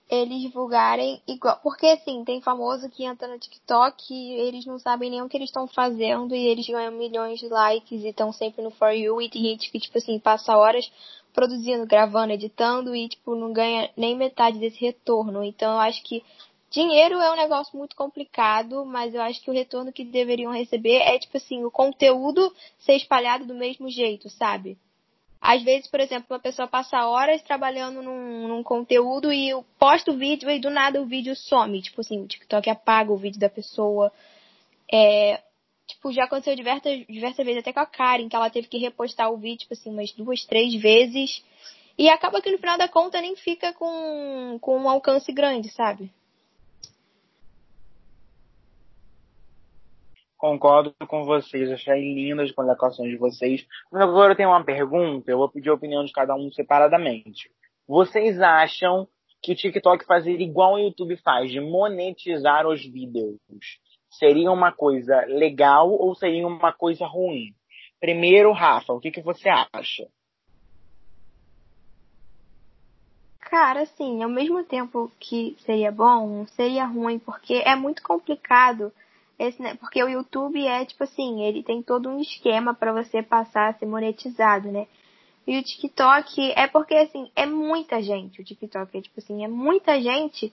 eles 0.08 0.42
divulgarem 0.42 1.22
igual. 1.26 1.58
Porque 1.62 1.86
assim, 1.86 2.24
tem 2.24 2.40
famoso 2.42 2.88
que 2.90 3.04
entra 3.04 3.26
no 3.26 3.38
TikTok 3.38 4.12
e 4.12 4.32
eles 4.34 4.66
não 4.66 4.78
sabem 4.78 5.10
nem 5.10 5.22
o 5.22 5.28
que 5.28 5.36
eles 5.36 5.48
estão 5.48 5.66
fazendo 5.66 6.34
e 6.34 6.46
eles 6.46 6.66
ganham 6.66 6.92
milhões 6.92 7.40
de 7.40 7.48
likes 7.48 8.02
e 8.02 8.08
estão 8.08 8.32
sempre 8.32 8.62
no 8.62 8.70
For 8.70 8.90
You. 8.92 9.22
E 9.22 9.30
tem 9.30 9.42
gente 9.42 9.70
que, 9.70 9.80
tipo 9.80 9.96
assim, 9.96 10.18
passa 10.18 10.56
horas 10.56 10.90
produzindo, 11.32 11.86
gravando, 11.86 12.32
editando 12.34 12.94
e, 12.94 13.08
tipo, 13.08 13.34
não 13.34 13.52
ganha 13.52 13.90
nem 13.96 14.14
metade 14.14 14.58
desse 14.58 14.78
retorno. 14.78 15.42
Então 15.42 15.72
eu 15.72 15.78
acho 15.78 16.02
que 16.02 16.22
dinheiro 16.70 17.18
é 17.18 17.32
um 17.32 17.36
negócio 17.36 17.76
muito 17.78 17.96
complicado, 17.96 18.84
mas 18.84 19.14
eu 19.14 19.22
acho 19.22 19.40
que 19.42 19.50
o 19.50 19.54
retorno 19.54 19.92
que 19.92 20.04
deveriam 20.04 20.52
receber 20.52 20.96
é, 20.96 21.18
tipo 21.18 21.36
assim, 21.36 21.64
o 21.64 21.70
conteúdo 21.70 22.54
ser 22.78 22.96
espalhado 22.96 23.46
do 23.46 23.54
mesmo 23.54 23.88
jeito, 23.88 24.28
sabe? 24.28 24.76
Às 25.44 25.60
vezes, 25.64 25.88
por 25.88 25.98
exemplo, 25.98 26.26
uma 26.30 26.38
pessoa 26.38 26.68
passa 26.68 27.04
horas 27.04 27.42
trabalhando 27.42 28.00
num, 28.00 28.46
num 28.46 28.62
conteúdo 28.62 29.32
e 29.32 29.50
posta 29.76 30.12
o 30.12 30.16
vídeo 30.16 30.48
e 30.48 30.60
do 30.60 30.70
nada 30.70 31.02
o 31.02 31.04
vídeo 31.04 31.34
some. 31.34 31.82
Tipo 31.82 32.00
assim, 32.00 32.22
o 32.22 32.28
TikTok 32.28 32.70
apaga 32.70 33.12
o 33.12 33.16
vídeo 33.16 33.40
da 33.40 33.48
pessoa. 33.50 34.12
É, 34.90 35.42
tipo, 35.88 36.12
já 36.12 36.26
aconteceu 36.26 36.54
diversas, 36.54 37.04
diversas 37.08 37.44
vezes, 37.44 37.60
até 37.60 37.72
com 37.72 37.80
a 37.80 37.86
Karen, 37.86 38.28
que 38.28 38.36
ela 38.36 38.50
teve 38.50 38.68
que 38.68 38.78
repostar 38.78 39.32
o 39.32 39.36
vídeo, 39.36 39.58
tipo 39.58 39.74
assim, 39.74 39.90
umas 39.90 40.12
duas, 40.12 40.44
três 40.44 40.80
vezes. 40.80 41.44
E 41.98 42.08
acaba 42.08 42.40
que 42.40 42.52
no 42.52 42.58
final 42.58 42.78
da 42.78 42.86
conta 42.86 43.20
nem 43.20 43.34
fica 43.34 43.72
com, 43.72 44.58
com 44.60 44.78
um 44.78 44.88
alcance 44.88 45.32
grande, 45.32 45.70
sabe? 45.70 46.08
Concordo 50.42 50.92
com 51.06 51.24
vocês, 51.24 51.70
achei 51.70 52.14
lindas 52.14 52.48
as 52.48 52.52
colocações 52.52 53.10
de 53.10 53.16
vocês. 53.16 53.64
Mas 53.92 54.02
agora 54.02 54.32
eu 54.32 54.36
tenho 54.36 54.48
uma 54.48 54.64
pergunta, 54.64 55.30
eu 55.30 55.38
vou 55.38 55.48
pedir 55.48 55.68
a 55.68 55.74
opinião 55.74 56.04
de 56.04 56.10
cada 56.10 56.34
um 56.34 56.50
separadamente. 56.50 57.48
Vocês 57.86 58.40
acham 58.40 59.06
que 59.40 59.52
o 59.52 59.54
TikTok 59.54 60.04
fazer 60.04 60.40
igual 60.40 60.74
o 60.74 60.78
YouTube 60.80 61.16
faz, 61.18 61.48
de 61.48 61.60
monetizar 61.60 62.66
os 62.66 62.84
vídeos, 62.84 63.38
seria 64.10 64.50
uma 64.50 64.72
coisa 64.72 65.24
legal 65.26 65.92
ou 65.92 66.12
seria 66.16 66.44
uma 66.44 66.72
coisa 66.72 67.06
ruim? 67.06 67.54
Primeiro, 68.00 68.50
Rafa, 68.50 68.92
o 68.92 68.98
que, 68.98 69.12
que 69.12 69.22
você 69.22 69.48
acha? 69.48 70.08
Cara, 73.38 73.82
assim, 73.82 74.24
ao 74.24 74.28
mesmo 74.28 74.64
tempo 74.64 75.08
que 75.20 75.54
seria 75.60 75.92
bom, 75.92 76.44
seria 76.48 76.84
ruim, 76.84 77.20
porque 77.20 77.62
é 77.64 77.76
muito 77.76 78.02
complicado 78.02 78.92
esse, 79.48 79.60
né, 79.60 79.74
porque 79.76 80.02
o 80.02 80.08
YouTube 80.08 80.66
é 80.66 80.84
tipo 80.84 81.04
assim, 81.04 81.42
ele 81.42 81.62
tem 81.62 81.82
todo 81.82 82.08
um 82.08 82.20
esquema 82.20 82.74
para 82.74 82.92
você 82.92 83.22
passar 83.22 83.70
a 83.70 83.74
ser 83.74 83.86
monetizado, 83.86 84.70
né? 84.70 84.86
E 85.46 85.58
o 85.58 85.62
TikTok 85.62 86.52
é 86.52 86.66
porque 86.68 86.94
assim, 86.94 87.30
é 87.34 87.46
muita 87.46 88.00
gente. 88.00 88.40
O 88.40 88.44
TikTok 88.44 88.96
é 88.96 89.02
tipo 89.02 89.18
assim, 89.18 89.44
é 89.44 89.48
muita 89.48 90.00
gente. 90.00 90.52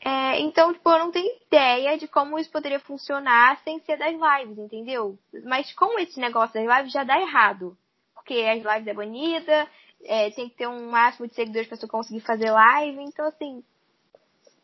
É, 0.00 0.40
então, 0.40 0.72
tipo, 0.72 0.88
eu 0.90 0.98
não 0.98 1.10
tenho 1.10 1.36
ideia 1.46 1.98
de 1.98 2.06
como 2.06 2.38
isso 2.38 2.50
poderia 2.50 2.78
funcionar 2.78 3.60
sem 3.64 3.80
ser 3.80 3.96
das 3.96 4.12
lives, 4.12 4.58
entendeu? 4.58 5.18
Mas 5.44 5.72
com 5.72 5.98
esse 5.98 6.20
negócio 6.20 6.54
das 6.54 6.76
lives 6.76 6.92
já 6.92 7.02
dá 7.02 7.20
errado. 7.20 7.76
Porque 8.14 8.34
as 8.34 8.62
lives 8.62 8.86
é 8.86 8.94
bonita, 8.94 9.68
é, 10.04 10.30
tem 10.30 10.48
que 10.48 10.56
ter 10.56 10.68
um 10.68 10.90
máximo 10.90 11.26
de 11.26 11.34
seguidores 11.34 11.66
para 11.66 11.76
você 11.76 11.88
conseguir 11.88 12.20
fazer 12.20 12.50
live. 12.50 13.02
Então, 13.02 13.26
assim, 13.26 13.64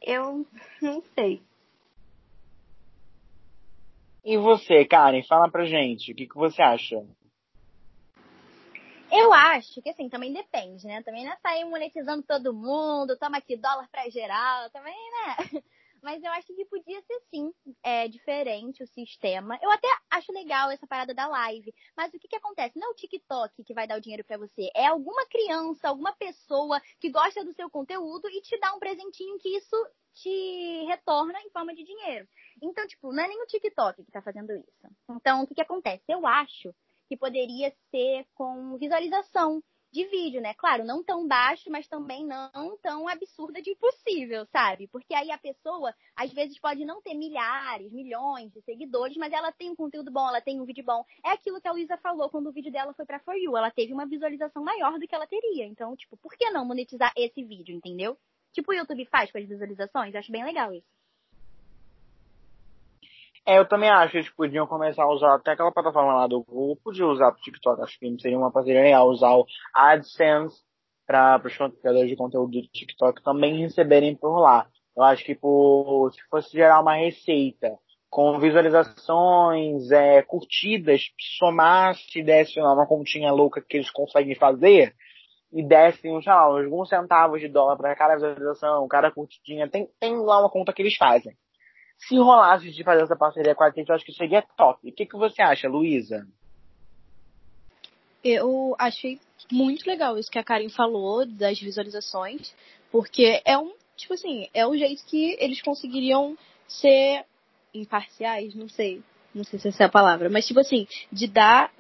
eu 0.03 0.47
não 0.81 1.03
sei. 1.15 1.43
E 4.25 4.39
você, 4.39 4.85
Karen, 4.87 5.23
fala 5.23 5.51
pra 5.51 5.67
gente, 5.67 6.13
o 6.13 6.15
que, 6.15 6.27
que 6.27 6.35
você 6.35 6.63
acha? 6.63 7.05
Eu 9.13 9.33
acho 9.33 9.83
que 9.83 9.91
assim, 9.91 10.09
também 10.09 10.33
depende, 10.33 10.87
né? 10.87 11.03
Também 11.03 11.25
não 11.25 11.33
é 11.33 11.37
sair 11.37 11.65
monetizando 11.65 12.23
todo 12.23 12.55
mundo, 12.55 13.19
toma 13.19 13.37
aqui 13.37 13.57
dólar 13.57 13.89
pra 13.91 14.09
geral, 14.09 14.71
também, 14.71 14.97
né? 15.11 15.63
Mas 16.05 16.23
eu 16.23 16.31
acho 16.33 16.55
que 16.55 16.67
podia 16.67 17.01
ser 17.01 17.19
sim 17.31 17.51
é, 17.83 18.07
diferente 18.07 18.83
o 18.83 18.87
sistema. 18.87 19.59
Eu 19.63 19.71
até 19.71 19.89
acho 20.11 20.31
legal 20.33 20.71
essa 20.71 20.87
parada 20.87 21.15
da 21.15 21.27
live. 21.27 21.75
Mas 21.97 22.13
o 22.13 22.19
que, 22.19 22.29
que 22.29 22.37
acontece? 22.37 22.79
Não 22.79 22.89
é 22.89 22.91
o 22.91 22.95
TikTok 22.95 23.65
que 23.65 23.73
vai 23.73 23.87
dar 23.87 23.97
o 23.97 24.03
dinheiro 24.03 24.23
para 24.23 24.37
você. 24.37 24.71
É 24.77 24.87
alguma 24.87 25.25
criança, 25.27 25.89
alguma 25.89 26.15
pessoa 26.15 26.79
que 27.01 27.11
gosta 27.11 27.43
do 27.43 27.55
seu 27.55 27.71
conteúdo 27.71 28.29
e 28.29 28.43
te 28.43 28.61
dá 28.61 28.75
um 28.75 28.79
presentinho 28.79 29.39
que 29.39 29.49
isso 29.57 29.77
te 30.13 30.85
retorna 30.85 31.41
em 31.41 31.51
forma 31.51 31.75
de 31.75 31.83
dinheiro. 31.83 32.29
Então, 32.63 32.87
tipo, 32.87 33.11
não 33.11 33.25
é 33.25 33.29
nem 33.29 33.43
o 33.43 33.47
TikTok 33.47 34.05
que 34.05 34.13
tá 34.13 34.21
fazendo 34.21 34.53
isso. 34.55 34.95
Então, 35.11 35.43
o 35.43 35.47
que, 35.47 35.55
que 35.55 35.63
acontece? 35.63 36.05
Eu 36.07 36.27
acho 36.27 36.75
que 37.09 37.17
poderia 37.17 37.75
ser 37.91 38.27
com 38.35 38.77
visualização 38.77 39.63
de 39.95 40.05
vídeo, 40.07 40.41
né? 40.41 40.53
Claro, 40.55 40.85
não 40.85 41.05
tão 41.05 41.27
baixo, 41.29 41.71
mas 41.71 41.87
também 41.87 42.27
não 42.27 42.77
tão 42.83 43.09
absurda 43.09 43.63
de 43.63 43.71
impossível, 43.71 44.45
sabe? 44.47 44.89
Porque 44.89 45.15
aí 45.15 45.31
a 45.31 45.39
pessoa, 45.39 45.95
às 46.17 46.33
vezes, 46.33 46.59
pode 46.59 46.85
não 46.85 47.01
ter 47.01 47.15
milhares, 47.15 47.93
milhões 47.93 48.53
de 48.53 48.61
seguidores, 48.63 49.17
mas 49.17 49.33
ela 49.33 49.53
tem 49.53 49.71
um 49.71 49.77
conteúdo 49.77 50.11
bom, 50.11 50.29
ela 50.29 50.41
tem 50.41 50.61
um 50.61 50.65
vídeo 50.65 50.85
bom. 50.85 51.05
É 51.25 51.31
aquilo 51.31 51.61
que 51.61 51.69
a 51.69 51.73
Luísa 51.73 51.97
falou 51.99 52.29
quando 52.29 52.49
o 52.49 52.53
vídeo 52.53 52.73
dela 52.73 52.93
foi 52.93 53.07
pra 53.07 53.21
For 53.21 53.37
You. 53.37 53.57
Ela 53.57 53.71
teve 53.71 53.93
uma 53.93 54.05
visualização 54.05 54.65
maior 54.65 54.99
do 54.99 55.07
que 55.07 55.15
ela 55.15 55.29
teria. 55.29 55.65
Então, 55.65 55.95
tipo, 55.95 56.17
por 56.17 56.37
que 56.37 56.51
não 56.51 56.65
monetizar 56.65 57.13
esse 57.17 57.45
vídeo, 57.45 57.77
entendeu? 57.77 58.19
Tipo 58.53 58.73
o 58.73 58.75
YouTube 58.75 59.07
faz 59.07 59.31
com 59.31 59.39
as 59.39 59.47
visualizações, 59.47 60.15
acho 60.15 60.33
bem 60.33 60.45
legal 60.45 60.73
isso. 60.73 60.87
É, 63.47 63.59
eu 63.59 63.69
também 63.69 63.91
acho 63.91 64.13
que 64.13 64.19
eles 64.19 64.31
podiam 64.31 64.67
começar 64.67 65.03
a 65.03 65.13
usar 65.13 65.35
até 65.35 65.53
aquela 65.53 65.71
plataforma 65.71 66.15
lá 66.15 66.27
do 66.27 66.43
Google, 66.43 66.79
podia 66.83 67.07
usar 67.07 67.31
pro 67.31 67.43
TikTok, 67.43 67.83
acho 67.83 67.99
que 67.99 68.21
seria 68.21 68.39
uma 68.39 68.51
parceria 68.51 68.83
legal, 68.83 69.09
usar 69.09 69.37
o 69.37 69.45
AdSense 69.75 70.63
para 71.07 71.43
os 71.45 71.55
criadores 71.81 72.09
de 72.09 72.17
conteúdo 72.17 72.53
do 72.53 72.69
TikTok 72.69 73.23
também 73.23 73.61
receberem 73.61 74.17
por 74.17 74.39
lá. 74.41 74.67
Eu 74.97 75.03
acho 75.03 75.25
que 75.25 75.35
por, 75.35 76.11
se 76.13 76.23
fosse 76.31 76.53
gerar 76.53 76.81
uma 76.81 76.95
receita 76.95 77.77
com 78.09 78.39
visualizações, 78.39 79.91
é, 79.91 80.23
curtidas, 80.23 81.03
somasse, 81.39 82.23
desse 82.23 82.61
uma 82.61 82.87
continha 82.87 83.33
louca 83.33 83.61
que 83.61 83.77
eles 83.77 83.91
conseguem 83.91 84.37
fazer, 84.37 84.95
e 85.53 85.63
dessem, 85.63 86.21
sei 86.23 86.33
lá, 86.33 86.41
alguns 86.41 86.89
centavos 86.89 87.41
de 87.41 87.49
dólar 87.49 87.77
para 87.77 87.95
cada 87.95 88.15
visualização, 88.15 88.89
cada 88.89 89.11
curtidinha, 89.11 89.69
tem, 89.69 89.89
tem 90.01 90.17
lá 90.17 90.41
uma 90.41 90.51
conta 90.51 90.73
que 90.73 90.81
eles 90.81 90.97
fazem. 90.97 91.37
Se 91.99 92.17
rolasse 92.17 92.71
de 92.71 92.85
fazer 92.85 93.03
essa 93.03 93.17
parceria 93.17 93.55
com 93.55 93.65
a 93.65 93.71
gente, 93.71 93.89
eu 93.89 93.95
acho 93.95 94.05
que 94.05 94.13
seria 94.13 94.43
top. 94.57 94.89
O 94.89 94.93
que, 94.93 95.07
que 95.07 95.17
você 95.17 95.41
acha, 95.41 95.69
Luísa? 95.69 96.27
Eu 98.23 98.75
achei 98.79 99.21
muito 99.53 99.87
legal 99.87 100.19
isso 100.19 100.31
que 100.31 100.39
a 100.39 100.45
Karen 100.45 100.69
falou 100.69 101.27
das 101.27 101.61
visualizações, 101.61 102.55
porque 102.91 103.43
é 103.45 103.59
um, 103.59 103.73
tipo 103.97 104.15
assim, 104.15 104.49
é 104.55 104.67
o 104.67 104.77
jeito 104.77 105.05
que 105.05 105.37
eles 105.39 105.61
conseguiriam 105.61 106.37
ser 106.67 107.25
imparciais, 107.75 108.55
não 108.55 108.69
sei, 108.69 109.03
não 109.35 109.45
sei 109.45 109.59
se 109.59 109.69
essa 109.69 109.83
é 109.83 109.87
a 109.87 109.91
palavra, 109.91 110.31
mas 110.31 110.47
tipo 110.47 110.61
assim, 110.61 110.87
de 111.13 111.27
dar, 111.27 111.71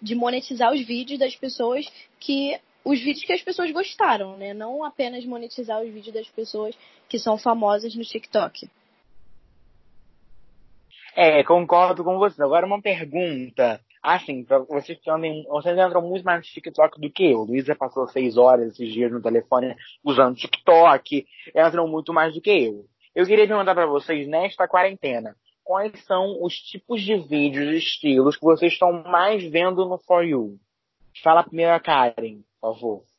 de 0.00 0.14
monetizar 0.14 0.72
os 0.72 0.80
vídeos 0.86 1.18
das 1.18 1.34
pessoas 1.34 1.90
que 2.20 2.58
os 2.84 3.00
vídeos 3.00 3.24
que 3.24 3.32
as 3.32 3.42
pessoas 3.42 3.70
gostaram, 3.72 4.36
né? 4.36 4.54
Não 4.54 4.84
apenas 4.84 5.24
monetizar 5.24 5.82
os 5.82 5.92
vídeos 5.92 6.14
das 6.14 6.28
pessoas 6.28 6.74
que 7.08 7.18
são 7.18 7.36
famosas 7.36 7.94
no 7.94 8.04
TikTok. 8.04 8.68
É, 11.22 11.44
concordo 11.44 12.02
com 12.02 12.16
você. 12.16 12.42
Agora 12.42 12.64
uma 12.64 12.80
pergunta. 12.80 13.78
Assim, 14.02 14.42
vocês 14.66 14.98
que 14.98 15.10
vocês 15.50 15.78
entram 15.78 16.00
muito 16.00 16.24
mais 16.24 16.38
no 16.38 16.44
TikTok 16.44 16.98
do 16.98 17.10
que 17.10 17.30
eu. 17.30 17.40
Luísa 17.42 17.76
passou 17.76 18.08
seis 18.08 18.38
horas 18.38 18.68
esses 18.72 18.90
dias 18.90 19.12
no 19.12 19.20
telefone 19.20 19.76
usando 20.02 20.36
TikTok. 20.36 21.26
Entram 21.54 21.86
muito 21.86 22.14
mais 22.14 22.32
do 22.32 22.40
que 22.40 22.48
eu. 22.48 22.86
Eu 23.14 23.26
queria 23.26 23.46
perguntar 23.46 23.74
para 23.74 23.84
vocês, 23.84 24.26
nesta 24.26 24.66
quarentena, 24.66 25.36
quais 25.62 25.92
são 26.06 26.42
os 26.42 26.54
tipos 26.54 27.02
de 27.02 27.18
vídeos, 27.18 27.68
estilos 27.68 28.38
que 28.38 28.42
vocês 28.42 28.72
estão 28.72 29.02
mais 29.02 29.44
vendo 29.44 29.86
no 29.86 29.98
For 29.98 30.24
You? 30.24 30.56
Fala 31.22 31.44
primeiro 31.44 31.74
a 31.74 31.80
Karen, 31.80 32.40
por 32.58 32.74
favor. 32.74 33.09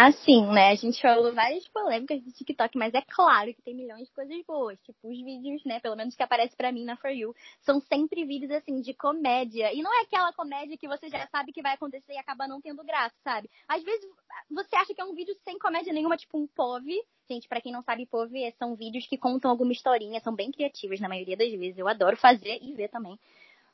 Assim, 0.00 0.46
né? 0.46 0.68
A 0.68 0.74
gente 0.76 1.02
falou 1.02 1.34
várias 1.34 1.66
polêmicas 1.66 2.22
do 2.22 2.30
TikTok, 2.30 2.78
mas 2.78 2.94
é 2.94 3.02
claro 3.02 3.52
que 3.52 3.60
tem 3.62 3.74
milhões 3.74 4.06
de 4.06 4.14
coisas 4.14 4.46
boas. 4.46 4.78
Tipo, 4.82 5.10
os 5.10 5.18
vídeos, 5.18 5.64
né? 5.64 5.80
Pelo 5.80 5.96
menos 5.96 6.14
que 6.14 6.22
aparece 6.22 6.54
para 6.56 6.70
mim 6.70 6.84
na 6.84 6.96
For 6.96 7.10
You, 7.10 7.34
são 7.62 7.80
sempre 7.80 8.24
vídeos, 8.24 8.52
assim, 8.52 8.80
de 8.80 8.94
comédia. 8.94 9.74
E 9.74 9.82
não 9.82 9.92
é 9.92 10.02
aquela 10.02 10.32
comédia 10.32 10.78
que 10.78 10.86
você 10.86 11.08
já 11.08 11.26
sabe 11.26 11.50
que 11.52 11.60
vai 11.60 11.74
acontecer 11.74 12.12
e 12.12 12.16
acaba 12.16 12.46
não 12.46 12.60
tendo 12.60 12.84
graça, 12.84 13.16
sabe? 13.24 13.50
Às 13.66 13.82
vezes 13.82 14.08
você 14.48 14.76
acha 14.76 14.94
que 14.94 15.00
é 15.00 15.04
um 15.04 15.16
vídeo 15.16 15.34
sem 15.42 15.58
comédia 15.58 15.92
nenhuma, 15.92 16.16
tipo 16.16 16.38
um 16.38 16.46
POV. 16.46 17.02
Gente, 17.28 17.48
para 17.48 17.60
quem 17.60 17.72
não 17.72 17.82
sabe, 17.82 18.06
POV 18.06 18.54
são 18.56 18.76
vídeos 18.76 19.04
que 19.04 19.18
contam 19.18 19.50
alguma 19.50 19.72
historinha, 19.72 20.20
são 20.20 20.32
bem 20.32 20.52
criativos 20.52 21.00
na 21.00 21.08
maioria 21.08 21.36
das 21.36 21.50
vezes. 21.50 21.76
Eu 21.76 21.88
adoro 21.88 22.16
fazer 22.16 22.60
e 22.62 22.72
ver 22.72 22.88
também. 22.88 23.18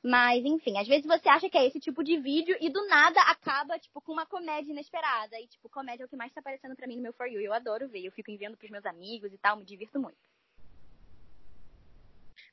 Mas, 0.04 0.44
enfim, 0.44 0.76
às 0.76 0.86
vezes 0.86 1.06
você 1.06 1.26
acha 1.30 1.48
que 1.48 1.56
é 1.56 1.66
esse 1.66 1.80
tipo 1.80 2.04
de 2.04 2.18
vídeo 2.18 2.54
e 2.60 2.68
do 2.68 2.86
nada 2.88 3.18
acaba, 3.22 3.78
tipo, 3.78 4.02
com 4.02 4.12
uma 4.12 4.26
comédia 4.26 4.70
inesperada. 4.70 5.40
E, 5.40 5.46
tipo, 5.46 5.66
comédia 5.70 6.04
é 6.04 6.06
o 6.06 6.08
que 6.10 6.14
mais 6.14 6.30
tá 6.30 6.40
aparecendo 6.40 6.76
pra 6.76 6.86
mim 6.86 6.96
no 6.96 7.02
meu 7.04 7.14
For 7.14 7.26
You. 7.26 7.40
Eu 7.40 7.54
adoro 7.54 7.88
ver. 7.88 8.04
Eu 8.04 8.12
fico 8.12 8.30
enviando 8.30 8.54
pros 8.54 8.70
meus 8.70 8.84
amigos 8.84 9.32
e 9.32 9.38
tal, 9.38 9.56
me 9.56 9.64
divirto 9.64 9.98
muito. 9.98 10.18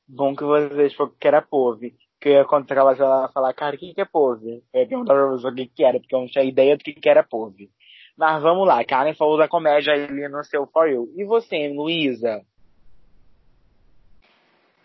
Bom 0.08 0.34
que 0.34 0.42
vocês 0.42 0.94
falaram 0.94 1.16
que 1.20 1.28
era 1.28 1.42
POV. 1.42 1.94
Que 2.18 2.30
eu 2.30 2.32
ia 2.32 2.44
contar 2.46 2.76
ela 2.78 2.94
já 2.94 3.28
falar, 3.34 3.52
cara, 3.52 3.76
o 3.76 3.78
que, 3.78 3.92
é 3.98 4.04
POV? 4.06 4.62
Eu 4.72 4.80
ia 4.80 4.88
perguntar 4.88 5.12
pra 5.12 5.26
você 5.26 5.46
o 5.48 5.54
que, 5.54 5.84
era, 5.84 6.00
porque 6.00 6.14
eu 6.14 6.20
não 6.20 6.28
tinha 6.28 6.44
ideia 6.44 6.74
do 6.74 6.82
que, 6.82 6.94
que 6.94 7.08
era 7.08 7.22
POV. 7.22 7.70
Mas 8.16 8.42
vamos 8.42 8.66
lá, 8.66 8.82
Karen 8.82 9.14
falou 9.14 9.36
da 9.36 9.48
comédia 9.48 9.92
ali 9.92 10.26
no 10.26 10.42
seu 10.44 10.66
For 10.66 10.88
You. 10.88 11.12
E 11.16 11.24
você, 11.24 11.68
Luísa? 11.68 12.42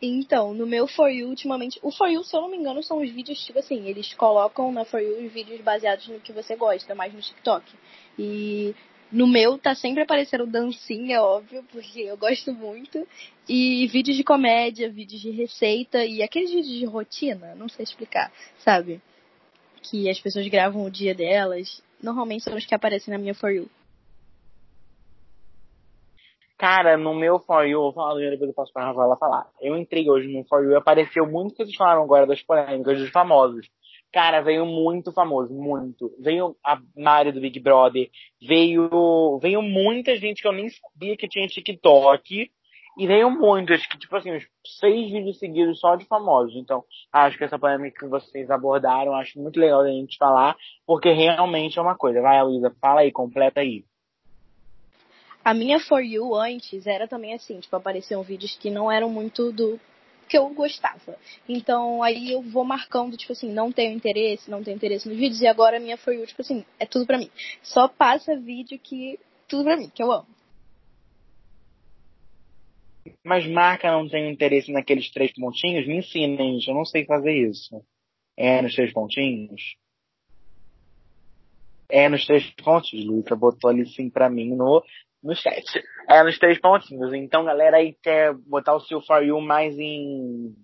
Então, 0.02 0.54
no 0.54 0.68
meu 0.68 0.88
For 0.88 1.10
You, 1.10 1.28
ultimamente, 1.30 1.80
o 1.82 1.92
For 1.92 2.08
You, 2.08 2.24
se 2.24 2.36
eu 2.36 2.42
não 2.42 2.50
me 2.50 2.58
engano, 2.58 2.84
são 2.84 3.02
os 3.02 3.10
vídeos, 3.10 3.44
tipo 3.44 3.58
assim, 3.58 3.88
eles 3.88 4.14
colocam 4.14 4.72
na 4.72 4.86
For 4.86 5.02
You 5.02 5.26
os 5.26 5.34
vídeos 5.34 5.60
baseados 5.62 6.08
no 6.08 6.20
que 6.20 6.32
você 6.32 6.56
gosta, 6.56 6.94
mais 6.94 7.14
no 7.14 7.20
TikTok. 7.20 7.66
E 8.18 8.76
no 9.12 9.26
meu 9.26 9.58
tá 9.58 9.74
sempre 9.74 10.04
aparecendo 10.04 10.46
dancinha, 10.46 11.24
óbvio, 11.24 11.64
porque 11.72 12.02
eu 12.02 12.18
gosto 12.18 12.54
muito. 12.54 13.08
E 13.50 13.88
vídeos 13.88 14.18
de 14.18 14.24
comédia, 14.24 14.90
vídeos 14.90 15.22
de 15.22 15.32
receita 15.32 16.06
e 16.06 16.22
aqueles 16.22 16.52
vídeos 16.52 16.78
de 16.78 16.86
rotina, 16.86 17.56
não 17.56 17.68
sei 17.68 17.84
explicar, 17.84 18.32
sabe? 18.60 19.02
Que 19.82 20.10
as 20.10 20.20
pessoas 20.20 20.48
gravam 20.48 20.86
o 20.86 20.92
dia 20.92 21.16
delas. 21.16 21.82
Normalmente 22.04 22.44
são 22.44 22.56
os 22.56 22.66
que 22.66 22.76
aparecem 22.76 23.12
na 23.12 23.18
minha 23.18 23.34
For 23.34 23.50
You. 23.50 23.68
Cara, 26.58 26.98
no 26.98 27.13
meu 27.13 27.39
For 27.39 27.67
You, 27.67 27.80
vou 27.82 27.93
falar 27.93 28.15
depois 28.15 28.50
eu 28.50 28.54
passo 28.54 28.74
pra 28.74 28.86
Rafaela 28.86 29.15
falar. 29.17 29.48
Eu 29.62 29.78
entrei 29.78 30.10
hoje 30.10 30.28
no 30.28 30.43
For 30.46 30.63
You 30.63 30.72
e 30.72 30.76
apareceu 30.76 31.28
muito 31.30 31.54
que 31.54 31.63
vocês 31.63 31.76
falaram 31.76 32.02
agora 32.02 32.26
das 32.26 32.41
polêmicas, 32.41 32.98
dos 32.98 33.12
famosos. 33.12 33.67
Cara, 34.12 34.41
veio 34.41 34.65
muito 34.65 35.12
famoso, 35.12 35.54
muito. 35.54 36.12
Veio 36.20 36.56
a 36.65 36.80
Mari 36.96 37.32
do 37.32 37.41
Big 37.41 37.60
Brother, 37.60 38.10
veio, 38.41 39.38
veio 39.39 39.62
muita 39.62 40.15
gente 40.15 40.41
que 40.41 40.48
eu 40.48 40.52
nem 40.52 40.67
sabia 40.70 41.15
que 41.15 41.28
tinha 41.28 41.46
TikTok. 41.48 42.50
E 43.00 43.06
veio 43.06 43.30
muitos, 43.30 43.86
que 43.86 44.00
tipo 44.00 44.15
assim, 44.15 44.32
uns 44.36 44.48
seis 44.80 45.12
vídeos 45.12 45.38
seguidos 45.38 45.80
só 45.80 45.96
de 45.96 46.06
famosos. 46.06 46.56
Então, 46.56 46.84
acho 47.13 47.38
que 47.38 47.43
essa 47.43 47.60
polêmica 47.60 48.00
que 48.00 48.08
vocês 48.08 48.50
abordaram, 48.50 49.13
acho 49.13 49.39
muito 49.39 49.60
legal 49.60 49.82
a 49.82 49.88
gente 49.88 50.17
falar, 50.17 50.58
porque 50.84 51.12
realmente 51.12 51.78
é 51.78 51.82
uma 51.84 51.96
coisa. 51.96 52.20
Vai, 52.20 52.41
Luísa, 52.41 52.76
fala 52.82 53.02
aí, 53.02 53.12
completa 53.12 53.60
aí. 53.60 53.86
A 55.48 55.54
minha 55.54 55.80
For 55.80 56.04
You 56.04 56.36
antes 56.36 56.86
era 56.86 57.08
também 57.08 57.34
assim, 57.34 57.58
tipo, 57.62 57.74
apareciam 57.74 58.22
vídeos 58.22 58.58
que 58.58 58.70
não 58.70 58.92
eram 58.92 59.10
muito 59.10 59.50
do 59.54 59.80
que 60.28 60.38
eu 60.38 60.50
gostava. 60.50 61.18
Então 61.48 62.04
aí 62.04 62.34
eu 62.34 62.42
vou 62.42 62.66
marcando, 62.66 63.16
tipo 63.16 63.32
assim, 63.32 63.50
não 63.50 63.72
tenho 63.72 63.96
interesse, 63.96 64.52
não 64.52 64.62
tenho 64.62 64.76
interesse 64.76 65.08
nos 65.08 65.18
vídeos, 65.18 65.40
e 65.40 65.48
agora 65.48 65.78
a 65.78 65.80
minha 65.80 65.96
For 65.96 66.14
You, 66.14 66.28
tipo 66.28 66.42
assim, 66.42 66.66
é 66.78 66.86
tudo 66.86 67.06
pra 67.06 67.18
mim. 67.18 67.32
Só 67.64 67.88
passa 67.88 68.38
vídeo 68.38 68.78
que. 68.78 69.18
Tudo 69.48 69.64
pra 69.64 69.78
mim, 69.78 69.90
que 69.90 70.04
eu 70.04 70.12
amo. 70.12 70.28
Mas 73.26 73.48
marca 73.48 73.90
não 73.90 74.06
tem 74.10 74.30
interesse 74.30 74.70
naqueles 74.70 75.10
três 75.12 75.32
pontinhos? 75.32 75.88
Me 75.88 76.00
ensinem, 76.00 76.60
eu 76.68 76.74
não 76.74 76.84
sei 76.84 77.06
fazer 77.06 77.32
isso. 77.32 77.82
É 78.36 78.62
nos 78.62 78.76
três 78.76 78.92
pontinhos? 78.92 79.78
É 81.88 82.10
nos 82.10 82.26
três 82.26 82.46
pontos, 82.52 82.92
Luca 83.06 83.34
botou 83.34 83.70
ali 83.70 83.86
sim 83.86 84.10
pra 84.10 84.30
mim 84.30 84.54
no 84.54 84.84
no 85.28 85.36
chat. 85.36 85.66
É, 86.10 86.24
nos 86.24 86.40
três 86.40 86.58
pontinhos. 86.60 87.13
Então, 87.13 87.44
galera 87.44 87.78
aí 87.78 87.94
quer 88.02 88.34
botar 88.34 88.74
o 88.74 88.80
seu 88.80 89.02
For 89.02 89.22
You 89.22 89.42
mais 89.42 89.78
em. 89.78 90.56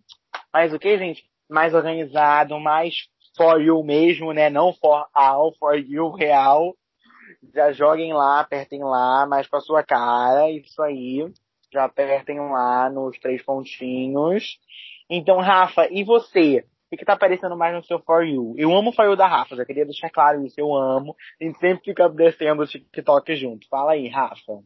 Mais 0.53 0.73
o 0.73 0.79
que, 0.79 0.97
gente? 0.97 1.23
Mais 1.49 1.73
organizado, 1.73 2.57
mais 2.59 2.95
For 3.35 3.61
You 3.61 3.83
mesmo, 3.83 4.31
né? 4.31 4.49
Não 4.49 4.73
For 4.73 5.05
All, 5.13 5.53
For 5.59 5.77
You 5.77 6.11
real. 6.11 6.73
Já 7.53 7.73
joguem 7.73 8.13
lá, 8.13 8.39
apertem 8.39 8.81
lá, 8.81 9.27
mais 9.27 9.47
com 9.47 9.57
a 9.57 9.61
sua 9.61 9.83
cara. 9.83 10.49
Isso 10.49 10.81
aí. 10.81 11.29
Já 11.71 11.83
apertem 11.83 12.39
lá 12.39 12.89
nos 12.89 13.19
três 13.19 13.43
pontinhos. 13.43 14.57
Então, 15.09 15.39
Rafa, 15.39 15.87
e 15.91 16.05
você? 16.05 16.63
O 16.93 16.97
que 16.97 17.05
tá 17.05 17.13
aparecendo 17.13 17.57
mais 17.57 17.73
no 17.73 17.83
seu 17.83 17.97
For 17.99 18.23
You? 18.23 18.53
Eu 18.55 18.71
amo 18.71 18.91
o 18.91 18.93
For 18.93 19.05
You 19.05 19.15
da 19.15 19.25
Rafa, 19.25 19.55
já 19.55 19.65
queria 19.65 19.83
deixar 19.83 20.11
claro 20.11 20.45
isso, 20.45 20.59
eu 20.59 20.75
amo. 20.75 21.15
A 21.41 21.43
gente 21.43 21.57
sempre 21.57 21.83
fica 21.83 22.07
descendo 22.07 22.61
o 22.61 22.67
TikTok 22.67 23.35
junto. 23.35 23.67
Fala 23.67 23.93
aí, 23.93 24.07
Rafa. 24.07 24.61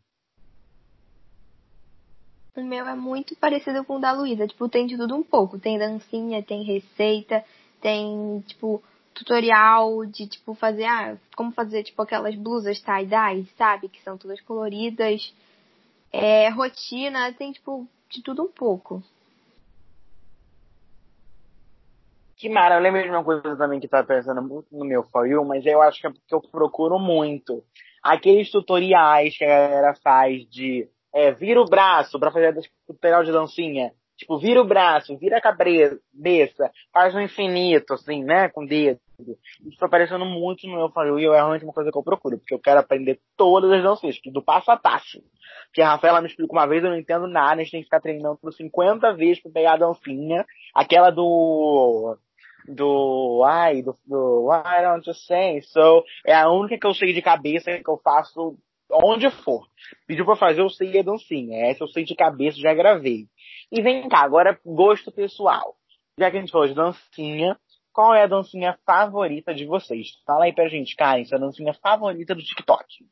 O 2.56 2.62
meu 2.62 2.86
é 2.86 2.96
muito 2.96 3.34
parecido 3.38 3.86
com 3.86 3.96
o 3.96 4.00
da 4.00 4.12
Luísa, 4.12 4.46
tipo, 4.46 4.68
tem 4.68 4.86
de 4.86 4.98
tudo 4.98 5.16
um 5.16 5.24
pouco. 5.24 5.58
Tem 5.58 5.80
dancinha, 5.80 6.44
tem 6.44 6.64
receita, 6.64 7.46
tem, 7.80 8.44
tipo, 8.46 8.84
tutorial 9.14 10.06
de, 10.06 10.28
tipo, 10.28 10.54
fazer, 10.54 10.84
ah, 10.84 11.18
como 11.34 11.52
fazer, 11.54 11.84
tipo, 11.84 12.02
aquelas 12.02 12.36
blusas 12.36 12.82
tie-dye, 12.82 13.46
sabe? 13.58 13.88
Que 13.88 14.02
são 14.02 14.18
todas 14.18 14.42
coloridas. 14.42 15.34
É, 16.12 16.50
rotina, 16.50 17.32
tem, 17.34 17.54
tipo, 17.54 17.88
de 18.10 18.22
tudo 18.22 18.44
um 18.44 18.52
pouco. 18.52 19.02
Que 22.38 22.50
mara, 22.50 22.76
eu 22.76 22.82
lembro 22.82 23.02
de 23.02 23.10
uma 23.10 23.24
coisa 23.24 23.58
também 23.58 23.80
que 23.80 23.88
tá 23.88 24.04
pensando 24.04 24.44
muito 24.44 24.68
no 24.72 24.86
meu 24.86 25.04
For 25.04 25.28
You, 25.28 25.44
mas 25.44 25.66
eu 25.66 25.82
acho 25.82 26.00
que 26.00 26.06
é 26.06 26.12
porque 26.12 26.36
eu 26.36 26.42
procuro 26.42 27.00
muito. 27.00 27.64
Aqueles 28.04 28.52
tutoriais 28.52 29.36
que 29.36 29.44
a 29.44 29.48
galera 29.48 29.96
faz 29.96 30.48
de 30.48 30.88
é, 31.14 31.32
vira 31.32 31.60
o 31.60 31.66
braço 31.66 32.20
para 32.20 32.32
fazer 32.32 32.56
tutorial 32.86 33.24
de 33.24 33.32
dancinha. 33.32 33.92
Tipo, 34.16 34.38
vira 34.38 34.62
o 34.62 34.68
braço, 34.68 35.18
vira 35.18 35.38
a 35.38 35.42
cabeça, 35.42 36.72
faz 36.92 37.14
um 37.16 37.22
infinito, 37.22 37.94
assim, 37.94 38.24
né, 38.24 38.50
com 38.50 38.66
dedo. 38.66 39.00
Isso 39.66 39.78
tá 39.80 39.88
aparecendo 39.88 40.26
muito 40.26 40.68
no 40.68 40.76
meu 40.76 40.90
falho 40.90 41.20
e 41.20 41.26
é 41.26 41.32
realmente 41.32 41.64
uma 41.64 41.74
coisa 41.74 41.92
que 41.92 41.98
eu 41.98 42.04
procuro, 42.04 42.38
porque 42.38 42.54
eu 42.54 42.60
quero 42.60 42.80
aprender 42.80 43.20
todas 43.36 43.72
as 43.72 43.82
danças, 43.82 44.20
do 44.26 44.44
passo 44.44 44.72
a 44.72 44.78
passo. 44.78 45.24
Porque 45.66 45.82
a 45.82 45.90
Rafaela 45.90 46.22
me 46.22 46.28
explicou 46.28 46.58
uma 46.58 46.68
vez, 46.68 46.84
eu 46.84 46.90
não 46.90 46.98
entendo 46.98 47.28
nada, 47.28 47.62
a 47.62 47.64
gente 47.64 47.72
tem 47.72 47.82
que 47.82 47.86
ficar 47.86 48.00
treinando 48.00 48.38
por 48.38 48.54
50 48.54 49.14
vezes 49.14 49.42
pra 49.42 49.52
pegar 49.52 49.74
a 49.74 49.78
dancinha. 49.78 50.46
Aquela 50.74 51.12
do 51.12 52.18
do 52.68 53.44
ai, 53.46 53.82
do, 53.82 53.96
do 54.06 54.50
I 54.52 54.82
don't 54.82 55.08
you 55.08 55.16
say 55.16 55.62
so, 55.62 56.04
é 56.26 56.36
a 56.36 56.50
única 56.50 56.78
que 56.78 56.88
eu 56.88 56.94
sei 56.94 57.14
de 57.14 57.22
cabeça 57.22 57.78
que 57.78 57.90
eu 57.90 57.98
faço 57.98 58.58
onde 58.92 59.30
for. 59.30 59.68
Pediu 60.06 60.26
pra 60.26 60.36
fazer, 60.36 60.62
eu 60.62 60.70
sei 60.70 61.00
a 61.00 61.04
dancinha. 61.04 61.66
Essa 61.68 61.84
eu 61.84 61.88
sei 61.88 62.04
de 62.04 62.16
cabeça, 62.16 62.58
já 62.58 62.74
gravei. 62.74 63.28
E 63.72 63.82
vem 63.82 64.08
cá, 64.08 64.20
agora 64.20 64.60
gosto 64.66 65.12
pessoal. 65.12 65.76
Já 66.18 66.32
que 66.32 66.38
a 66.38 66.40
gente 66.40 66.52
falou 66.52 66.68
de 66.68 66.74
dancinha, 66.74 67.58
qual 67.94 68.14
é 68.14 68.24
a 68.24 68.28
dancinha 68.28 68.78
favorita 68.86 69.54
de 69.54 69.66
vocês? 69.66 70.20
Fala 70.26 70.46
aí 70.46 70.54
pra 70.54 70.70
gente, 70.70 70.96
Karen, 70.96 71.26
sua 71.26 71.40
dancinha 71.40 71.74
favorita 71.74 72.34
do 72.34 72.42
TikTok. 72.42 73.06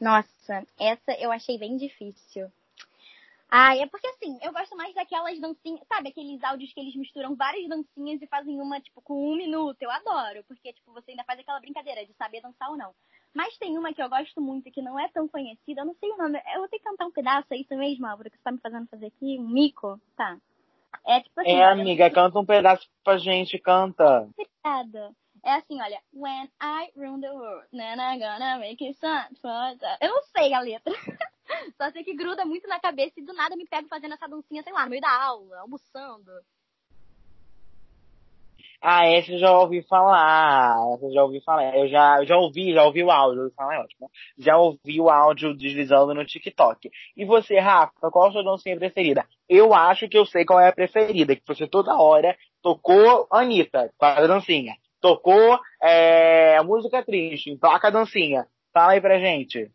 Nossa, 0.00 0.66
essa 0.78 1.12
eu 1.18 1.30
achei 1.30 1.58
bem 1.58 1.76
difícil. 1.76 2.50
Ah, 3.50 3.76
é 3.76 3.86
porque 3.86 4.06
assim, 4.08 4.38
eu 4.42 4.52
gosto 4.52 4.76
mais 4.76 4.94
daquelas 4.94 5.38
dancinhas, 5.40 5.86
sabe, 5.86 6.08
aqueles 6.08 6.42
áudios 6.42 6.72
que 6.72 6.80
eles 6.80 6.96
misturam 6.96 7.36
várias 7.36 7.68
dancinhas 7.68 8.20
e 8.20 8.26
fazem 8.26 8.60
uma, 8.60 8.80
tipo, 8.80 9.00
com 9.00 9.32
um 9.32 9.36
minuto. 9.36 9.80
Eu 9.80 9.90
adoro, 9.90 10.42
porque, 10.48 10.72
tipo, 10.72 10.92
você 10.92 11.12
ainda 11.12 11.24
faz 11.24 11.38
aquela 11.38 11.60
brincadeira 11.60 12.04
de 12.04 12.12
saber 12.14 12.40
dançar 12.40 12.70
ou 12.70 12.76
não. 12.76 12.92
Mas 13.32 13.56
tem 13.58 13.76
uma 13.78 13.92
que 13.92 14.02
eu 14.02 14.08
gosto 14.08 14.40
muito, 14.40 14.70
que 14.70 14.82
não 14.82 14.98
é 14.98 15.08
tão 15.08 15.28
conhecida, 15.28 15.82
eu 15.82 15.86
não 15.86 15.94
sei 15.94 16.10
o 16.10 16.16
nome. 16.16 16.40
Eu 16.54 16.60
vou 16.60 16.68
ter 16.68 16.78
que 16.78 16.84
cantar 16.84 17.06
um 17.06 17.12
pedaço, 17.12 17.46
é 17.52 17.56
isso 17.56 17.74
mesmo, 17.76 18.06
Álvaro, 18.06 18.30
que 18.30 18.36
você 18.36 18.42
tá 18.42 18.52
me 18.52 18.58
fazendo 18.58 18.88
fazer 18.88 19.06
aqui? 19.06 19.38
Um 19.38 19.48
mico? 19.48 20.00
Tá. 20.16 20.36
É 21.06 21.20
tipo 21.20 21.40
assim. 21.40 21.50
É, 21.50 21.64
amiga, 21.64 22.10
canta 22.10 22.38
um 22.38 22.46
pedaço 22.46 22.88
pra 23.02 23.18
gente, 23.18 23.58
canta. 23.58 24.28
Obrigada. 24.36 25.14
É 25.44 25.52
assim, 25.54 25.80
olha. 25.80 26.00
When 26.12 26.48
I 26.62 26.90
run 26.96 27.20
the 27.20 27.30
world, 27.30 27.66
then 27.72 27.98
I'm 27.98 28.18
gonna 28.18 28.58
make 28.58 28.82
it 28.84 28.98
sun. 28.98 29.26
Eu 30.00 30.08
não 30.08 30.22
sei 30.22 30.54
a 30.54 30.60
letra. 30.60 30.92
Só 31.76 31.90
sei 31.90 32.04
que 32.04 32.14
gruda 32.14 32.44
muito 32.44 32.66
na 32.66 32.80
cabeça 32.80 33.14
e 33.18 33.24
do 33.24 33.32
nada 33.32 33.56
me 33.56 33.66
pego 33.66 33.88
fazendo 33.88 34.14
essa 34.14 34.28
dancinha, 34.28 34.62
sei 34.62 34.72
lá, 34.72 34.84
no 34.84 34.90
meio 34.90 35.02
da 35.02 35.10
aula, 35.10 35.60
almoçando. 35.60 36.30
Ah, 38.86 39.06
essa 39.06 39.32
eu 39.32 39.38
já 39.38 39.50
ouvi 39.50 39.82
falar. 39.82 40.76
Essa 40.94 41.06
eu 41.06 41.12
já 41.12 41.24
ouvi 41.24 41.40
falar. 41.40 41.74
Eu 41.74 41.88
já, 41.88 42.18
eu 42.18 42.26
já 42.26 42.36
ouvi, 42.36 42.74
já 42.74 42.84
ouvi 42.84 43.02
o 43.02 43.10
áudio. 43.10 43.50
Falar 43.56 43.76
é 43.76 43.78
ótimo. 43.78 44.10
Já 44.36 44.58
ouvi 44.58 45.00
o 45.00 45.08
áudio 45.08 45.56
deslizando 45.56 46.12
no 46.12 46.22
TikTok. 46.22 46.90
E 47.16 47.24
você, 47.24 47.58
Rafa, 47.58 48.10
qual 48.10 48.28
a 48.28 48.32
sua 48.32 48.44
dancinha 48.44 48.76
preferida? 48.76 49.24
Eu 49.48 49.72
acho 49.72 50.06
que 50.06 50.18
eu 50.18 50.26
sei 50.26 50.44
qual 50.44 50.60
é 50.60 50.68
a 50.68 50.72
preferida. 50.72 51.34
Que 51.34 51.40
você 51.46 51.66
toda 51.66 51.96
hora 51.96 52.36
tocou 52.60 53.26
Anitta 53.30 53.90
com 53.96 54.04
a 54.04 54.26
dancinha. 54.26 54.76
Tocou 55.00 55.58
é, 55.82 56.60
música 56.62 57.02
triste, 57.02 57.56
toca 57.56 57.88
a 57.88 57.90
dancinha. 57.90 58.46
Fala 58.70 58.92
aí 58.92 59.00
pra 59.00 59.18
gente. 59.18 59.70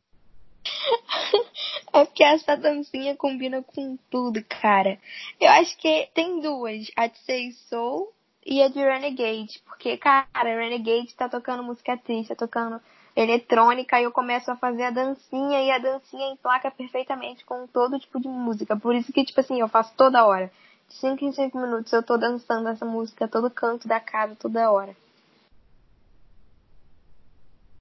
É 1.92 2.06
porque 2.06 2.24
essa 2.24 2.56
dancinha 2.56 3.16
combina 3.16 3.64
com 3.64 3.98
tudo, 4.12 4.44
cara. 4.48 5.00
Eu 5.40 5.50
acho 5.50 5.76
que 5.78 6.08
tem 6.14 6.40
duas. 6.40 6.92
A 6.96 7.08
de 7.08 7.18
Say 7.20 7.52
Soul 7.68 8.14
e 8.46 8.62
a 8.62 8.68
de 8.68 8.80
Renegade. 8.80 9.60
Porque, 9.66 9.98
cara, 9.98 10.28
Renegade 10.44 11.16
tá 11.16 11.28
tocando 11.28 11.64
música 11.64 11.98
triste, 11.98 12.30
tá 12.30 12.36
tocando 12.36 12.80
eletrônica 13.16 14.00
e 14.00 14.04
eu 14.04 14.12
começo 14.12 14.52
a 14.52 14.56
fazer 14.56 14.84
a 14.84 14.92
dancinha 14.92 15.62
e 15.62 15.72
a 15.72 15.80
dancinha 15.80 16.32
emplaca 16.32 16.70
perfeitamente 16.72 17.44
com 17.44 17.68
todo 17.68 18.00
tipo 18.00 18.20
de 18.20 18.28
música. 18.28 18.78
Por 18.78 18.96
isso 18.96 19.12
que, 19.12 19.26
tipo 19.26 19.40
assim, 19.40 19.60
eu 19.60 19.68
faço 19.68 19.94
toda 19.96 20.26
hora. 20.26 20.52
De 20.88 20.96
5 20.96 21.26
em 21.26 21.32
5 21.32 21.58
minutos 21.60 21.92
eu 21.92 22.04
tô 22.04 22.18
dançando 22.18 22.70
essa 22.70 22.86
música 22.86 23.28
todo 23.28 23.50
canto 23.50 23.88
da 23.88 24.00
casa, 24.00 24.36
toda 24.36 24.72
hora. 24.72 24.96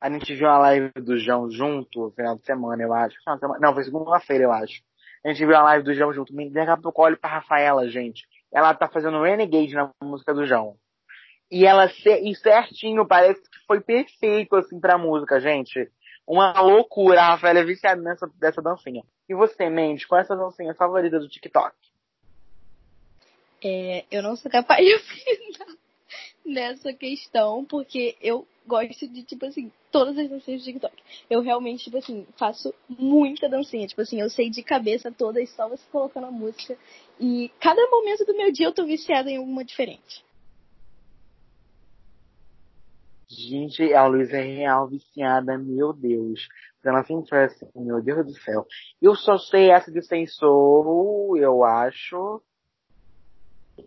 A 0.01 0.11
gente 0.11 0.35
viu 0.35 0.49
a 0.49 0.59
live 0.59 0.91
do 0.97 1.19
João 1.19 1.51
junto, 1.51 2.05
no 2.05 2.11
final 2.11 2.37
de 2.37 2.45
semana, 2.45 2.83
eu 2.83 2.93
acho. 2.93 3.17
Não, 3.61 3.75
foi 3.75 3.85
segunda-feira, 3.85 4.45
eu 4.45 4.53
acho. 4.53 4.83
A 5.25 5.29
gente 5.29 5.45
viu 5.45 5.57
a 5.57 5.63
live 5.63 5.85
do 5.85 5.95
João 5.95 6.13
junto. 6.13 6.35
Me 6.35 6.51
a 6.61 6.77
pouco 6.77 7.03
olho 7.03 7.17
pra 7.17 7.31
Rafaela, 7.31 7.89
gente 7.89 8.27
ela 8.53 8.75
tá 8.75 8.89
fazendo 8.89 9.23
Renegade 9.23 9.75
na 9.75 9.91
música 10.03 10.35
do 10.35 10.47
João. 10.47 10.77
E 11.51 11.65
ela, 11.65 11.91
e 12.23 12.35
certinho, 12.35 13.07
parece 13.07 13.41
que 13.41 13.59
foi 13.67 13.81
perfeito, 13.81 14.55
assim, 14.57 14.79
pra 14.79 14.99
música, 14.99 15.41
gente. 15.41 15.91
Uma 16.27 16.61
loucura, 16.61 17.23
a 17.23 17.29
Rafaela 17.31 17.61
é 17.61 17.65
viciada 17.65 18.01
nessa, 18.03 18.31
dessa 18.39 18.61
dancinha. 18.61 19.03
E 19.29 19.35
você, 19.35 19.71
Mendes, 19.71 20.05
qual 20.05 20.19
é 20.19 20.23
a 20.23 20.27
sua 20.27 20.37
dancinha 20.37 20.75
favorita 20.75 21.19
do 21.19 21.29
TikTok? 21.29 21.75
É, 23.65 24.05
eu 24.11 24.23
não 24.23 24.37
sou 24.37 24.51
capaz 24.51 24.85
de 24.85 24.95
opinar 24.95 25.77
nessa 26.45 26.93
questão, 26.93 27.65
porque 27.65 28.17
eu 28.21 28.47
gosto 28.69 29.09
de, 29.09 29.25
tipo 29.25 29.47
assim, 29.47 29.73
todas 29.91 30.17
as 30.17 30.29
dancinhas 30.29 30.61
do 30.61 30.65
TikTok. 30.65 30.95
Eu 31.29 31.41
realmente, 31.41 31.85
tipo 31.85 31.97
assim, 31.97 32.27
faço 32.37 32.73
muita 32.89 33.49
dancinha. 33.49 33.87
Tipo 33.87 34.03
assim, 34.03 34.21
eu 34.21 34.29
sei 34.29 34.51
de 34.51 34.63
cabeça 34.63 35.11
todas, 35.11 35.51
só 35.51 35.69
você 35.69 35.83
colocando 35.91 36.27
a 36.27 36.31
música. 36.31 36.77
E 37.19 37.51
cada 37.59 37.85
momento 37.91 38.25
do 38.25 38.37
meu 38.37 38.53
dia 38.53 38.67
eu 38.67 38.75
tô 38.75 38.85
viciada 38.85 39.31
em 39.31 39.39
alguma 39.39 39.65
diferente. 39.65 40.23
Gente, 43.29 43.93
a 43.93 44.07
Luísa 44.07 44.39
é 44.39 44.43
real 44.43 44.89
viciada, 44.89 45.59
meu 45.59 45.93
Deus. 45.93 46.49
Ela 46.85 47.05
sempre 47.05 47.29
foi 47.29 47.45
assim, 47.45 47.67
meu 47.77 48.03
Deus 48.03 48.25
do 48.25 48.33
céu. 48.41 48.67
Eu 49.03 49.15
só 49.15 49.37
sei 49.37 49.71
essa 49.71 49.91
de 49.91 50.01
Sensor, 50.03 51.37
eu 51.37 51.65
acho. 51.65 52.43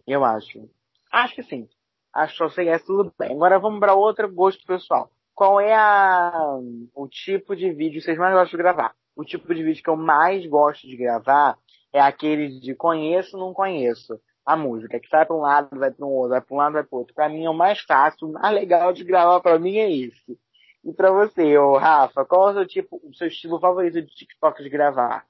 Eu 0.06 0.24
acho. 0.24 0.70
Acho 1.12 1.36
que 1.36 1.44
sim. 1.44 1.68
Acho 2.14 2.34
que 2.34 2.38
só 2.38 2.50
sei 2.50 2.70
essa 2.70 2.86
tudo 2.86 3.14
bem. 3.18 3.32
Agora 3.32 3.60
vamos 3.60 3.80
para 3.80 3.94
outro 3.94 4.32
gosto 4.32 4.66
pessoal. 4.66 5.10
Qual 5.34 5.60
é 5.60 5.74
a, 5.74 6.60
o 6.94 7.08
tipo 7.08 7.56
de 7.56 7.72
vídeo 7.72 8.00
que 8.00 8.02
vocês 8.02 8.18
mais 8.18 8.34
gostam 8.34 8.58
de 8.58 8.64
gravar? 8.64 8.94
O 9.16 9.24
tipo 9.24 9.54
de 9.54 9.64
vídeo 9.64 9.84
que 9.84 9.90
eu 9.90 9.96
mais 9.96 10.46
gosto 10.46 10.88
de 10.88 10.98
gravar 10.98 11.58
é 11.94 12.00
aquele 12.00 12.60
de 12.60 12.76
conheço, 12.76 13.38
não 13.38 13.54
conheço. 13.54 14.20
A 14.46 14.58
música, 14.58 15.00
que 15.00 15.08
sai 15.08 15.26
para 15.26 15.36
um 15.36 15.42
lado, 15.42 15.80
vai 15.80 15.92
para 15.92 16.06
um 16.06 16.10
outro, 16.10 16.30
vai 16.32 16.42
para 16.42 16.54
um 16.54 16.58
lado, 16.58 16.74
vai 16.74 16.84
para 16.84 16.98
outro. 16.98 17.14
Para 17.14 17.30
mim 17.30 17.46
é 17.46 17.50
o 17.50 17.54
mais 17.54 17.80
fácil, 17.82 18.28
o 18.28 18.34
mais 18.34 18.54
legal 18.54 18.92
de 18.92 19.04
gravar 19.04 19.40
para 19.40 19.60
mim 19.60 19.78
é 19.78 19.90
esse. 19.92 20.38
E 20.84 20.92
para 20.92 21.12
você, 21.12 21.58
ô 21.58 21.78
Rafa, 21.78 22.26
qual 22.26 22.50
é 22.50 22.52
o 22.52 22.56
seu 22.56 22.68
tipo, 22.68 23.00
o 23.04 23.14
seu 23.14 23.28
estilo 23.28 23.60
favorito 23.60 24.02
de 24.02 24.08
TikTok 24.08 24.64
de 24.64 24.70
gravar? 24.70 25.26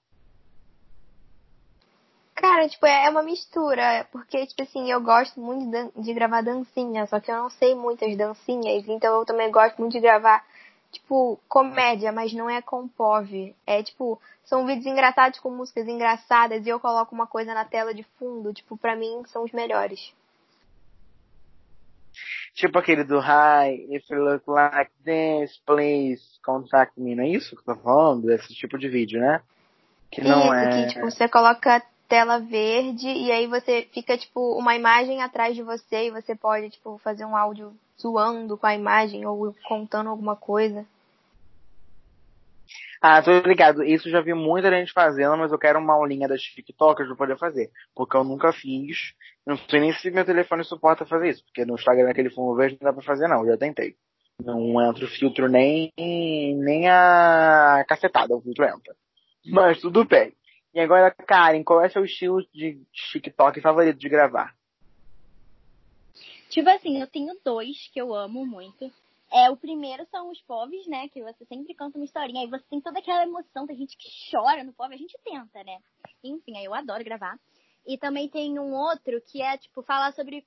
Cara, 2.51 2.67
tipo, 2.67 2.85
é 2.85 3.09
uma 3.09 3.23
mistura, 3.23 4.05
porque, 4.11 4.45
tipo 4.45 4.61
assim, 4.61 4.91
eu 4.91 4.99
gosto 4.99 5.39
muito 5.39 5.71
de, 5.71 6.03
de 6.03 6.13
gravar 6.13 6.41
dancinha, 6.41 7.07
só 7.07 7.17
que 7.17 7.31
eu 7.31 7.37
não 7.37 7.49
sei 7.49 7.73
muitas 7.73 8.17
dancinhas, 8.17 8.85
então 8.89 9.19
eu 9.19 9.25
também 9.25 9.49
gosto 9.49 9.77
muito 9.77 9.93
de 9.93 10.01
gravar 10.01 10.43
tipo, 10.91 11.39
comédia, 11.47 12.11
mas 12.11 12.33
não 12.33 12.49
é 12.49 12.61
com 12.61 12.89
POV. 12.89 13.55
É 13.65 13.81
tipo, 13.81 14.21
são 14.43 14.65
vídeos 14.65 14.85
engraçados 14.85 15.39
com 15.39 15.49
músicas 15.49 15.87
engraçadas 15.87 16.65
e 16.65 16.69
eu 16.69 16.77
coloco 16.77 17.15
uma 17.15 17.25
coisa 17.25 17.53
na 17.53 17.63
tela 17.63 17.93
de 17.93 18.03
fundo, 18.19 18.53
tipo, 18.53 18.75
pra 18.75 18.97
mim 18.97 19.23
são 19.27 19.45
os 19.45 19.53
melhores. 19.53 20.13
Tipo 22.53 22.79
aquele 22.79 23.05
do 23.05 23.19
Hi, 23.19 23.95
if 23.95 24.09
you 24.09 24.21
look 24.21 24.43
like 24.45 24.91
this, 25.05 25.57
please 25.65 26.21
contact 26.43 26.99
me. 26.99 27.15
Não 27.15 27.23
é 27.23 27.29
isso 27.29 27.55
que 27.55 27.61
eu 27.61 27.75
tô 27.75 27.81
falando? 27.81 28.29
Esse 28.29 28.53
tipo 28.53 28.77
de 28.77 28.89
vídeo, 28.89 29.21
né? 29.21 29.41
Que 30.11 30.21
não 30.21 30.43
isso, 30.43 30.53
é. 30.53 30.69
Que, 30.69 30.93
tipo, 30.93 31.09
você 31.09 31.29
coloca 31.29 31.81
tela 32.12 32.39
verde 32.39 33.08
e 33.08 33.32
aí 33.32 33.47
você 33.47 33.88
fica, 33.93 34.17
tipo, 34.17 34.60
uma 34.60 34.76
imagem 34.76 35.21
atrás 35.21 35.56
de 35.56 35.63
você 35.63 36.08
e 36.08 36.12
você 36.12 36.36
pode, 36.36 36.69
tipo, 36.69 36.97
fazer 36.97 37.24
um 37.24 37.38
áudio 37.38 37.74
zoando 37.97 38.58
com 38.58 38.67
a 38.67 38.76
imagem 38.76 39.26
ou 39.26 39.56
contando 39.63 40.10
alguma 40.10 40.36
coisa. 40.36 40.86
Ah, 43.02 43.21
tô 43.21 43.32
ligado. 43.39 43.82
Isso 43.82 44.10
já 44.10 44.19
vi 44.19 44.34
muita 44.34 44.69
gente 44.69 44.91
fazendo, 44.91 45.38
mas 45.38 45.54
eu 45.54 45.58
quero 45.58 45.80
uma 45.80 45.93
aulinha 45.93 46.28
das 46.28 46.41
TikTokers 46.41 47.08
pra 47.08 47.17
poder 47.17 47.38
fazer. 47.38 47.71
Porque 47.95 48.17
eu 48.17 48.26
nunca 48.26 48.52
fiz. 48.52 49.13
Não 49.47 49.56
sei 49.56 49.80
nem 49.80 49.93
se 49.93 50.12
meu 50.12 50.26
telefone 50.26 50.65
suporta 50.65 51.06
fazer 51.06 51.30
isso. 51.30 51.45
Porque 51.45 51.63
no 51.63 51.76
Instagram 51.76 52.10
aquele 52.10 52.30
fundo 52.30 52.58
verde 52.58 52.78
não 52.82 52.91
dá 52.91 52.93
pra 52.93 53.04
fazer 53.04 53.30
não, 53.30 53.45
já 53.45 53.56
tentei. 53.56 53.95
Não 54.43 54.82
entra 54.86 55.06
o 55.06 55.08
filtro 55.08 55.47
nem, 55.47 55.93
nem 55.97 56.89
a 56.89 57.86
cacetada, 57.88 58.36
o 58.36 58.41
filtro 58.41 58.65
entra. 58.65 58.93
Mas 59.45 59.80
tudo 59.80 60.04
bem. 60.04 60.34
E 60.73 60.79
agora, 60.79 61.12
Karen, 61.12 61.63
qual 61.63 61.81
é 61.81 61.89
seu 61.89 62.05
estilo 62.05 62.41
de 62.53 62.81
TikTok 62.91 63.60
favorito 63.60 63.97
de 63.97 64.07
gravar? 64.07 64.55
Tipo 66.49 66.69
assim, 66.69 66.99
eu 66.99 67.07
tenho 67.07 67.38
dois 67.43 67.89
que 67.93 67.99
eu 67.99 68.13
amo 68.13 68.45
muito. 68.45 68.91
É, 69.31 69.49
o 69.49 69.55
primeiro 69.55 70.05
são 70.12 70.29
os 70.29 70.41
povos, 70.41 70.86
né? 70.88 71.07
Que 71.07 71.23
você 71.23 71.45
sempre 71.45 71.73
canta 71.73 71.97
uma 71.97 72.05
historinha. 72.05 72.41
Aí 72.41 72.47
você 72.47 72.65
tem 72.69 72.81
toda 72.81 72.99
aquela 72.99 73.23
emoção, 73.23 73.65
tem 73.65 73.77
gente 73.77 73.95
que 73.97 74.10
chora 74.29 74.63
no 74.63 74.73
povo, 74.73 74.93
a 74.93 74.97
gente 74.97 75.17
tenta, 75.23 75.63
né? 75.63 75.77
Enfim, 76.23 76.57
aí 76.57 76.65
eu 76.65 76.73
adoro 76.73 77.03
gravar. 77.03 77.39
E 77.88 77.97
também 77.97 78.29
tem 78.29 78.60
um 78.60 78.73
outro 78.73 79.21
que 79.21 79.41
é, 79.41 79.57
tipo, 79.57 79.81
falar 79.81 80.12
sobre 80.13 80.45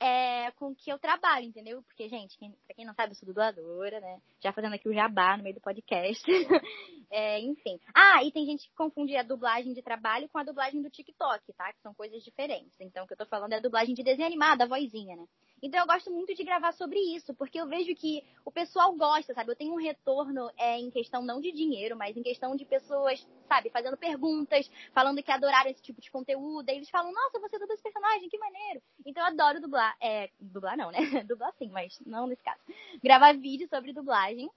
é, 0.00 0.50
com 0.52 0.74
que 0.74 0.90
eu 0.90 0.98
trabalho, 0.98 1.46
entendeu? 1.46 1.82
Porque, 1.82 2.08
gente, 2.08 2.36
quem, 2.38 2.52
pra 2.66 2.74
quem 2.74 2.84
não 2.84 2.94
sabe, 2.94 3.12
eu 3.12 3.16
sou 3.16 3.26
dubladora, 3.26 4.00
né? 4.00 4.20
Já 4.42 4.52
fazendo 4.52 4.74
aqui 4.74 4.88
o 4.88 4.94
jabá 4.94 5.36
no 5.36 5.42
meio 5.42 5.54
do 5.54 5.60
podcast. 5.60 6.24
é, 7.10 7.40
enfim. 7.40 7.78
Ah, 7.94 8.22
e 8.24 8.30
tem 8.30 8.44
gente 8.44 8.68
que 8.68 8.74
confunde 8.74 9.16
a 9.16 9.22
dublagem 9.22 9.72
de 9.72 9.82
trabalho 9.82 10.28
com 10.28 10.38
a 10.38 10.44
dublagem 10.44 10.82
do 10.82 10.90
TikTok, 10.90 11.52
tá? 11.54 11.72
Que 11.72 11.80
são 11.80 11.94
coisas 11.94 12.22
diferentes. 12.22 12.78
Então, 12.80 13.04
o 13.04 13.06
que 13.06 13.14
eu 13.14 13.18
tô 13.18 13.26
falando 13.26 13.52
é 13.52 13.56
a 13.56 13.60
dublagem 13.60 13.94
de 13.94 14.02
desenho 14.02 14.26
animado, 14.26 14.62
a 14.62 14.66
vozinha, 14.66 15.16
né? 15.16 15.26
Então 15.66 15.80
eu 15.80 15.86
gosto 15.86 16.12
muito 16.12 16.32
de 16.32 16.44
gravar 16.44 16.70
sobre 16.74 16.96
isso, 17.16 17.34
porque 17.34 17.60
eu 17.60 17.66
vejo 17.66 17.92
que 17.96 18.22
o 18.44 18.52
pessoal 18.52 18.94
gosta, 18.94 19.34
sabe? 19.34 19.50
Eu 19.50 19.56
tenho 19.56 19.74
um 19.74 19.82
retorno 19.82 20.48
é, 20.56 20.78
em 20.78 20.92
questão 20.92 21.22
não 21.22 21.40
de 21.40 21.50
dinheiro, 21.50 21.96
mas 21.96 22.16
em 22.16 22.22
questão 22.22 22.54
de 22.54 22.64
pessoas, 22.64 23.26
sabe, 23.48 23.68
fazendo 23.70 23.96
perguntas, 23.96 24.70
falando 24.94 25.20
que 25.20 25.30
adoraram 25.32 25.68
esse 25.68 25.82
tipo 25.82 26.00
de 26.00 26.08
conteúdo. 26.08 26.70
Aí 26.70 26.76
eles 26.76 26.88
falam, 26.88 27.12
nossa, 27.12 27.40
você 27.40 27.58
dubla 27.58 27.74
esse 27.74 27.82
personagem, 27.82 28.28
que 28.28 28.38
maneiro. 28.38 28.80
Então 29.04 29.24
eu 29.24 29.26
adoro 29.26 29.60
dublar. 29.60 29.96
É, 30.00 30.30
dublar 30.38 30.76
não, 30.76 30.92
né? 30.92 30.98
dublar 31.26 31.52
sim, 31.58 31.68
mas 31.70 31.98
não 32.06 32.28
nesse 32.28 32.44
caso. 32.44 32.60
Gravar 33.02 33.36
vídeo 33.36 33.68
sobre 33.68 33.92
dublagem. 33.92 34.48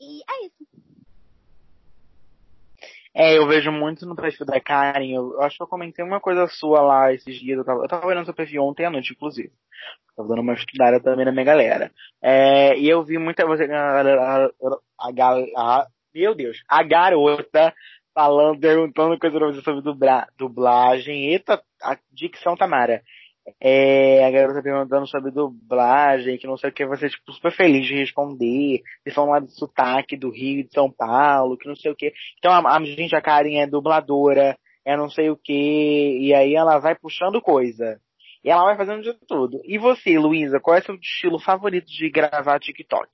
E 0.00 0.20
é 0.28 0.46
isso. 0.46 0.87
É, 3.20 3.36
eu 3.36 3.48
vejo 3.48 3.72
muito 3.72 4.06
no 4.06 4.14
perfil 4.14 4.46
da 4.46 4.60
Karen. 4.60 5.10
Eu, 5.10 5.32
eu, 5.32 5.42
acho 5.42 5.56
que 5.56 5.62
eu 5.64 5.66
comentei 5.66 6.04
uma 6.04 6.20
coisa 6.20 6.46
sua 6.46 6.80
lá 6.80 7.12
esses 7.12 7.34
dias. 7.40 7.58
Eu 7.58 7.64
tava, 7.64 7.82
eu 7.82 7.88
tava 7.88 8.06
olhando 8.06 8.24
seu 8.26 8.32
perfil 8.32 8.62
ontem 8.62 8.86
à 8.86 8.90
noite, 8.90 9.12
inclusive. 9.12 9.50
Tava 10.16 10.28
dando 10.28 10.42
uma 10.42 10.54
estudada 10.54 11.00
também 11.00 11.24
na 11.24 11.32
minha 11.32 11.44
galera. 11.44 11.90
É, 12.22 12.78
e 12.78 12.88
eu 12.88 13.02
vi 13.02 13.18
muita 13.18 13.44
você. 13.44 13.64
A, 13.64 14.02
a, 14.02 15.10
a, 15.56 15.86
meu 16.14 16.32
Deus, 16.32 16.62
a 16.68 16.80
garota 16.84 17.74
falando, 18.14 18.60
perguntando 18.60 19.18
coisa 19.18 19.36
pra 19.36 19.46
você 19.48 19.62
sobre 19.62 19.82
dubla, 19.82 20.28
dublagem. 20.38 21.32
Eita, 21.32 21.60
a 21.82 21.98
dicção 22.12 22.56
Tamara. 22.56 23.02
É, 23.60 24.24
a 24.24 24.30
garota 24.30 24.62
perguntando 24.62 25.06
sobre 25.06 25.30
dublagem, 25.30 26.38
que 26.38 26.46
não 26.46 26.56
sei 26.56 26.70
o 26.70 26.72
que, 26.72 26.86
você, 26.86 27.08
tipo, 27.08 27.32
super 27.32 27.52
feliz 27.52 27.86
de 27.86 27.94
responder. 27.94 28.82
Eles 29.04 29.14
falam 29.14 29.30
lá 29.30 29.38
do 29.40 29.50
sotaque 29.50 30.16
do 30.16 30.30
Rio 30.30 30.64
de 30.64 30.72
São 30.72 30.90
Paulo, 30.90 31.56
que 31.56 31.68
não 31.68 31.76
sei 31.76 31.90
o 31.90 31.96
que. 31.96 32.12
Então 32.38 32.52
a, 32.52 32.76
a 32.76 32.84
gente, 32.84 33.14
a 33.14 33.20
Karen 33.20 33.58
é 33.58 33.66
dubladora, 33.66 34.58
é 34.84 34.96
não 34.96 35.10
sei 35.10 35.30
o 35.30 35.36
que, 35.36 36.18
e 36.20 36.32
aí 36.34 36.54
ela 36.54 36.78
vai 36.78 36.94
puxando 36.94 37.40
coisa. 37.42 38.00
E 38.42 38.50
ela 38.50 38.64
vai 38.64 38.76
fazendo 38.76 39.02
de 39.02 39.12
tudo. 39.26 39.60
E 39.64 39.78
você, 39.78 40.18
Luísa, 40.18 40.60
qual 40.60 40.76
é 40.76 40.80
o 40.80 40.84
seu 40.84 40.94
estilo 40.94 41.38
favorito 41.38 41.86
de 41.86 42.08
gravar 42.08 42.58
TikTok? 42.60 43.10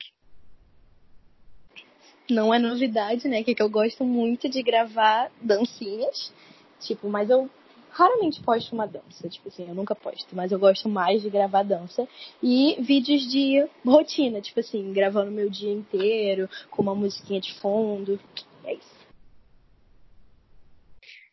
Não 2.30 2.54
é 2.54 2.58
novidade, 2.58 3.28
né? 3.28 3.42
Que, 3.42 3.50
é 3.50 3.54
que 3.54 3.62
eu 3.62 3.68
gosto 3.68 4.04
muito 4.04 4.48
de 4.48 4.62
gravar 4.62 5.30
dancinhas. 5.40 6.32
Tipo, 6.80 7.08
mas 7.08 7.28
eu 7.28 7.50
raramente 7.94 8.42
posto 8.42 8.74
uma 8.74 8.86
dança, 8.86 9.28
tipo 9.28 9.48
assim, 9.48 9.68
eu 9.68 9.74
nunca 9.74 9.94
posto, 9.94 10.34
mas 10.34 10.50
eu 10.50 10.58
gosto 10.58 10.88
mais 10.88 11.22
de 11.22 11.30
gravar 11.30 11.62
dança 11.62 12.08
e 12.42 12.76
vídeos 12.80 13.22
de 13.30 13.64
rotina, 13.84 14.40
tipo 14.40 14.58
assim, 14.58 14.92
gravando 14.92 15.30
meu 15.30 15.48
dia 15.48 15.72
inteiro, 15.72 16.48
com 16.70 16.82
uma 16.82 16.94
musiquinha 16.94 17.40
de 17.40 17.54
fundo. 17.60 18.18
É 18.64 18.74
isso. 18.74 19.04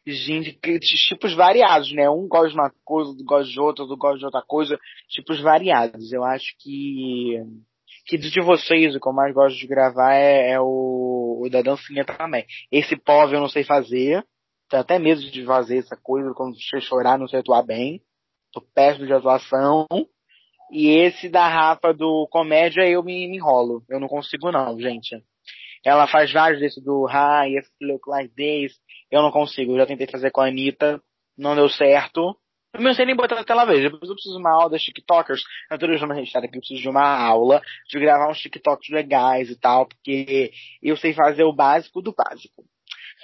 Gente, 0.05 0.59
tipos 1.07 1.33
variados, 1.33 1.91
né? 1.93 2.09
Um 2.09 2.27
gosta 2.27 2.49
de 2.49 2.55
uma 2.55 2.71
coisa, 2.83 3.09
outro 3.09 3.25
gosta 3.25 3.51
de 3.51 3.59
outra, 3.59 3.83
outro 3.83 3.97
gosta 3.97 4.19
de 4.19 4.25
outra 4.25 4.41
coisa. 4.41 4.79
Tipos 5.09 5.39
variados. 5.41 6.11
Eu 6.11 6.23
acho 6.23 6.55
que 6.59 7.39
que 8.05 8.17
de 8.17 8.41
vocês, 8.41 8.95
o 8.95 8.99
que 8.99 9.07
eu 9.07 9.13
mais 9.13 9.33
gosto 9.33 9.57
de 9.57 9.67
gravar 9.67 10.13
é, 10.13 10.51
é 10.51 10.59
o, 10.59 11.43
o, 11.43 11.49
da 11.49 11.61
dancinha 11.61 12.03
também. 12.03 12.45
Esse 12.71 12.95
POV 12.97 13.35
eu 13.35 13.39
não 13.39 13.47
sei 13.47 13.63
fazer, 13.63 14.25
tenho 14.71 14.81
até 14.81 14.97
medo 14.97 15.21
de 15.21 15.45
fazer 15.45 15.79
essa 15.79 15.97
coisa 15.97 16.33
quando 16.33 16.55
você 16.55 16.79
chorar, 16.79 17.19
não 17.19 17.27
sei 17.27 17.39
atuar 17.39 17.61
bem. 17.61 18.01
Tô 18.53 18.61
péssimo 18.61 19.05
de 19.05 19.13
atuação. 19.13 19.85
E 20.71 20.87
esse 20.87 21.27
da 21.27 21.47
Rafa 21.47 21.93
do 21.93 22.27
comédia 22.31 22.87
eu 22.87 23.03
me, 23.03 23.27
me 23.27 23.35
enrolo. 23.35 23.83
Eu 23.89 23.99
não 23.99 24.07
consigo 24.07 24.49
não, 24.51 24.79
gente. 24.79 25.21
Ela 25.85 26.07
faz 26.07 26.31
vários 26.31 26.61
desse 26.61 26.81
do 26.81 27.05
Hi, 27.05 27.57
if 27.57 27.67
look 27.81 28.07
like 28.07 28.33
this. 28.33 28.73
Eu 29.11 29.21
não 29.21 29.31
consigo. 29.31 29.73
Eu 29.73 29.79
já 29.79 29.85
tentei 29.85 30.07
fazer 30.07 30.31
com 30.31 30.39
a 30.39 30.47
Anitta. 30.47 31.01
Não 31.37 31.55
deu 31.55 31.67
certo. 31.67 32.37
Eu 32.73 32.81
não 32.81 32.93
sei 32.93 33.05
nem 33.05 33.15
botar 33.15 33.35
na 33.35 33.43
tela 33.43 33.65
vez. 33.65 33.81
Depois 33.81 34.09
eu 34.09 34.15
preciso 34.15 34.35
de 34.35 34.41
uma 34.41 34.53
aula 34.53 34.69
das 34.69 34.81
TikTokers. 34.81 35.41
Eu 35.69 35.77
tô 35.77 35.87
deixando 35.87 36.13
registrado 36.13 36.45
aqui. 36.45 36.55
Eu 36.55 36.61
preciso 36.61 36.81
de 36.81 36.89
uma 36.89 37.05
aula. 37.05 37.61
De 37.89 37.99
gravar 37.99 38.31
uns 38.31 38.39
TikToks 38.39 38.89
legais 38.89 39.49
e 39.49 39.59
tal. 39.59 39.85
Porque 39.85 40.51
eu 40.81 40.95
sei 40.95 41.13
fazer 41.13 41.43
o 41.43 41.51
básico 41.51 42.01
do 42.01 42.13
básico. 42.13 42.63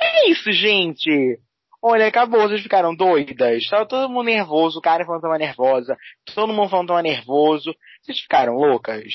É 0.02 0.30
isso, 0.30 0.52
gente. 0.52 1.40
Olha, 1.82 2.08
acabou, 2.08 2.42
vocês 2.42 2.62
ficaram 2.62 2.96
doidas. 2.96 3.68
Tava 3.70 3.86
todo 3.86 4.10
mundo 4.10 4.26
nervoso, 4.26 4.80
o 4.80 4.82
cara 4.82 5.06
falando 5.06 5.22
tava 5.22 5.38
nervosa, 5.38 5.98
todo 6.34 6.54
mundo 6.54 6.70
falando 6.70 6.88
tava 6.88 7.02
nervoso. 7.02 7.74
Vocês 8.02 8.20
ficaram 8.20 8.56
loucas? 8.56 9.14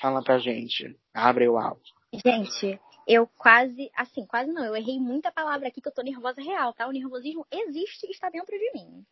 Fala 0.00 0.22
pra 0.22 0.38
gente. 0.38 0.96
Abre 1.14 1.48
o 1.48 1.56
áudio. 1.56 1.82
Gente, 2.24 2.78
eu 3.06 3.26
quase, 3.38 3.90
assim, 3.96 4.26
quase 4.26 4.52
não, 4.52 4.64
eu 4.64 4.76
errei 4.76 4.98
muita 4.98 5.32
palavra 5.32 5.68
aqui 5.68 5.80
que 5.80 5.88
eu 5.88 5.94
tô 5.94 6.02
nervosa 6.02 6.42
real, 6.42 6.72
tá? 6.72 6.86
O 6.86 6.92
nervosismo 6.92 7.46
existe 7.50 8.06
e 8.06 8.10
está 8.10 8.28
dentro 8.28 8.56
de 8.56 8.72
mim. 8.72 9.04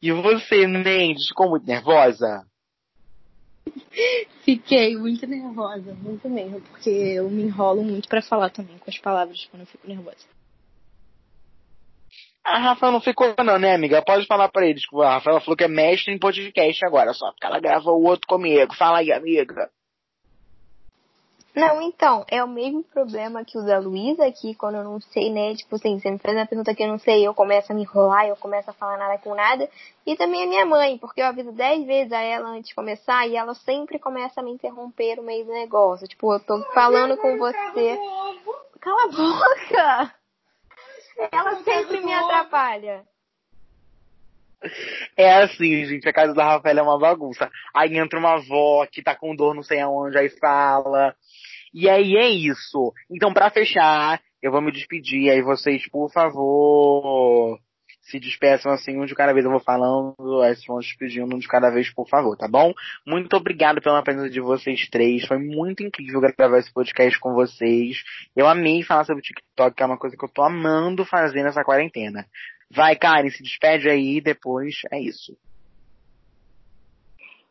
E 0.00 0.12
você, 0.12 0.66
Mendes, 0.66 1.28
ficou 1.28 1.50
muito 1.50 1.66
nervosa? 1.66 2.46
Fiquei 4.44 4.96
muito 4.96 5.26
nervosa, 5.26 5.94
muito 5.94 6.28
mesmo, 6.28 6.60
porque 6.60 6.90
eu 6.90 7.30
me 7.30 7.42
enrolo 7.42 7.82
muito 7.82 8.08
para 8.08 8.22
falar 8.22 8.50
também 8.50 8.78
com 8.78 8.90
as 8.90 8.98
palavras 8.98 9.46
quando 9.50 9.62
eu 9.62 9.66
fico 9.66 9.86
nervosa. 9.88 10.26
A 12.44 12.58
Rafa 12.58 12.90
não 12.90 13.00
ficou 13.00 13.34
não, 13.42 13.58
né, 13.58 13.74
amiga? 13.74 14.02
Pode 14.02 14.26
falar 14.26 14.50
pra 14.50 14.66
eles. 14.66 14.82
A 14.92 15.14
Rafaela 15.14 15.40
falou 15.40 15.56
que 15.56 15.64
é 15.64 15.68
mestre 15.68 16.12
em 16.12 16.18
podcast 16.18 16.84
agora, 16.84 17.14
só 17.14 17.30
porque 17.30 17.46
ela 17.46 17.58
grava 17.58 17.90
o 17.90 18.04
outro 18.04 18.26
comigo. 18.26 18.74
Fala 18.74 18.98
aí, 18.98 19.10
amiga. 19.10 19.70
Não, 21.54 21.80
então, 21.80 22.24
é 22.28 22.42
o 22.42 22.48
mesmo 22.48 22.82
problema 22.82 23.44
que 23.44 23.56
o 23.56 23.64
da 23.64 23.78
Luísa 23.78 24.26
aqui, 24.26 24.56
quando 24.56 24.74
eu 24.74 24.82
não 24.82 25.00
sei, 25.00 25.30
né? 25.30 25.54
Tipo 25.54 25.76
assim, 25.76 26.00
você 26.00 26.10
me 26.10 26.18
faz 26.18 26.36
uma 26.36 26.46
pergunta 26.46 26.74
que 26.74 26.82
eu 26.82 26.88
não 26.88 26.98
sei, 26.98 27.24
eu 27.24 27.32
começo 27.32 27.70
a 27.70 27.74
me 27.74 27.82
enrolar, 27.82 28.26
eu 28.26 28.34
começo 28.34 28.68
a 28.70 28.72
falar 28.72 28.98
nada 28.98 29.18
com 29.18 29.36
nada. 29.36 29.70
E 30.04 30.16
também 30.16 30.42
a 30.42 30.46
minha 30.48 30.66
mãe, 30.66 30.98
porque 30.98 31.22
eu 31.22 31.26
aviso 31.26 31.52
dez 31.52 31.86
vezes 31.86 32.12
a 32.12 32.20
ela 32.20 32.48
antes 32.48 32.70
de 32.70 32.74
começar 32.74 33.28
e 33.28 33.36
ela 33.36 33.54
sempre 33.54 34.00
começa 34.00 34.40
a 34.40 34.42
me 34.42 34.50
interromper 34.50 35.14
no 35.16 35.22
meio 35.22 35.44
do 35.44 35.52
negócio. 35.52 36.08
Tipo, 36.08 36.34
eu 36.34 36.40
tô 36.40 36.60
falando 36.72 37.16
com 37.18 37.38
você. 37.38 37.98
Cala 38.80 39.04
a 39.04 39.08
boca! 39.08 40.14
Ela 41.30 41.62
sempre 41.62 42.00
me 42.00 42.12
atrapalha. 42.12 43.04
É 45.16 45.42
assim, 45.42 45.84
gente, 45.84 46.08
a 46.08 46.12
casa 46.12 46.34
da 46.34 46.44
Rafaela 46.44 46.80
é 46.80 46.82
uma 46.82 46.98
bagunça. 46.98 47.50
Aí 47.74 47.96
entra 47.96 48.18
uma 48.18 48.34
avó 48.34 48.86
que 48.90 49.02
tá 49.02 49.14
com 49.14 49.36
dor 49.36 49.54
não 49.54 49.62
sei 49.62 49.80
aonde, 49.80 50.18
aí 50.18 50.28
fala. 50.28 51.14
E 51.74 51.88
aí 51.88 52.16
é 52.16 52.28
isso. 52.28 52.92
Então, 53.10 53.34
para 53.34 53.50
fechar, 53.50 54.20
eu 54.40 54.52
vou 54.52 54.62
me 54.62 54.70
despedir. 54.70 55.30
Aí 55.30 55.42
vocês, 55.42 55.88
por 55.90 56.08
favor, 56.12 57.58
se 58.02 58.20
despeçam 58.20 58.70
assim, 58.70 58.98
um 58.98 59.06
de 59.06 59.14
cada 59.14 59.32
vez 59.32 59.44
eu 59.44 59.50
vou 59.50 59.60
falando, 59.60 60.42
aí 60.42 60.54
vocês 60.54 60.66
vão 60.66 60.78
despedindo 60.78 61.34
um 61.34 61.38
de 61.38 61.48
cada 61.48 61.70
vez, 61.70 61.92
por 61.92 62.08
favor, 62.08 62.36
tá 62.36 62.46
bom? 62.46 62.72
Muito 63.06 63.34
obrigado 63.36 63.80
pela 63.80 64.02
presença 64.02 64.30
de 64.30 64.40
vocês 64.40 64.88
três. 64.88 65.26
Foi 65.26 65.38
muito 65.38 65.82
incrível 65.82 66.20
gravar 66.20 66.58
esse 66.58 66.72
podcast 66.72 67.18
com 67.18 67.32
vocês. 67.34 67.96
Eu 68.36 68.46
amei 68.46 68.82
falar 68.82 69.04
sobre 69.04 69.20
o 69.20 69.24
TikTok, 69.24 69.74
que 69.74 69.82
é 69.82 69.86
uma 69.86 69.98
coisa 69.98 70.16
que 70.16 70.24
eu 70.24 70.28
tô 70.28 70.42
amando 70.42 71.04
fazer 71.04 71.42
nessa 71.42 71.64
quarentena. 71.64 72.26
Vai, 72.70 72.96
Karen, 72.96 73.30
se 73.30 73.42
despede 73.42 73.88
aí 73.88 74.20
depois 74.20 74.74
é 74.92 75.00
isso. 75.00 75.36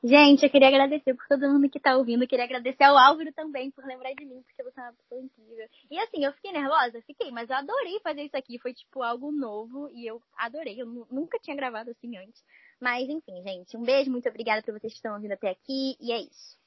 Gente, 0.06 0.44
eu 0.44 0.50
queria 0.50 0.68
agradecer 0.68 1.13
por 1.13 1.26
todo 1.30 1.50
mundo 1.50 1.70
que 1.70 1.80
tá 1.80 1.96
ouvindo. 1.96 2.24
Eu 2.24 2.28
queria 2.28 2.44
agradecer 2.44 2.84
ao 2.84 2.98
Álvaro 2.98 3.32
também 3.32 3.72
por 3.72 3.86
lembrar 3.86 4.12
de 4.13 4.26
mim, 4.26 4.42
porque 4.42 4.62
você 4.62 4.78
é 4.78 4.84
uma 4.84 4.94
pessoa 4.94 5.22
incrível. 5.22 5.66
E 5.89 5.98
assim, 5.98 6.26
eu 6.26 6.34
fiquei 6.34 6.52
nervosa? 6.52 7.02
Fiquei, 7.08 7.32
mas 7.32 7.50
eu 7.50 7.56
adorei 7.56 8.02
fazer 8.02 8.24
isso 8.24 8.36
aqui. 8.36 8.60
Foi 8.60 8.74
tipo 8.74 9.02
algo 9.02 9.32
novo 9.32 9.89
e 9.94 10.06
eu 10.06 10.22
adorei. 10.38 10.82
Eu 10.82 10.88
nunca 11.10 11.39
tinha 11.39 11.56
gravado 11.56 11.92
assim 11.92 12.18
antes. 12.18 12.44
Mas 12.82 13.08
enfim, 13.08 13.42
gente, 13.44 13.78
um 13.78 13.84
beijo, 13.84 14.12
muito 14.12 14.28
obrigada 14.28 14.62
por 14.62 14.74
vocês 14.74 14.92
que 14.92 14.98
estão 14.98 15.13
ouvindo 15.13 15.32
até 15.32 15.52
aqui. 15.52 15.96
E 16.02 16.12
é 16.12 16.20
isso. 16.20 16.58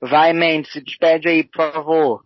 Vai, 0.00 0.32
Mendes, 0.32 0.72
se 0.72 0.80
despede 0.80 1.28
aí, 1.28 1.44
por 1.44 1.72
favor. 1.72 2.24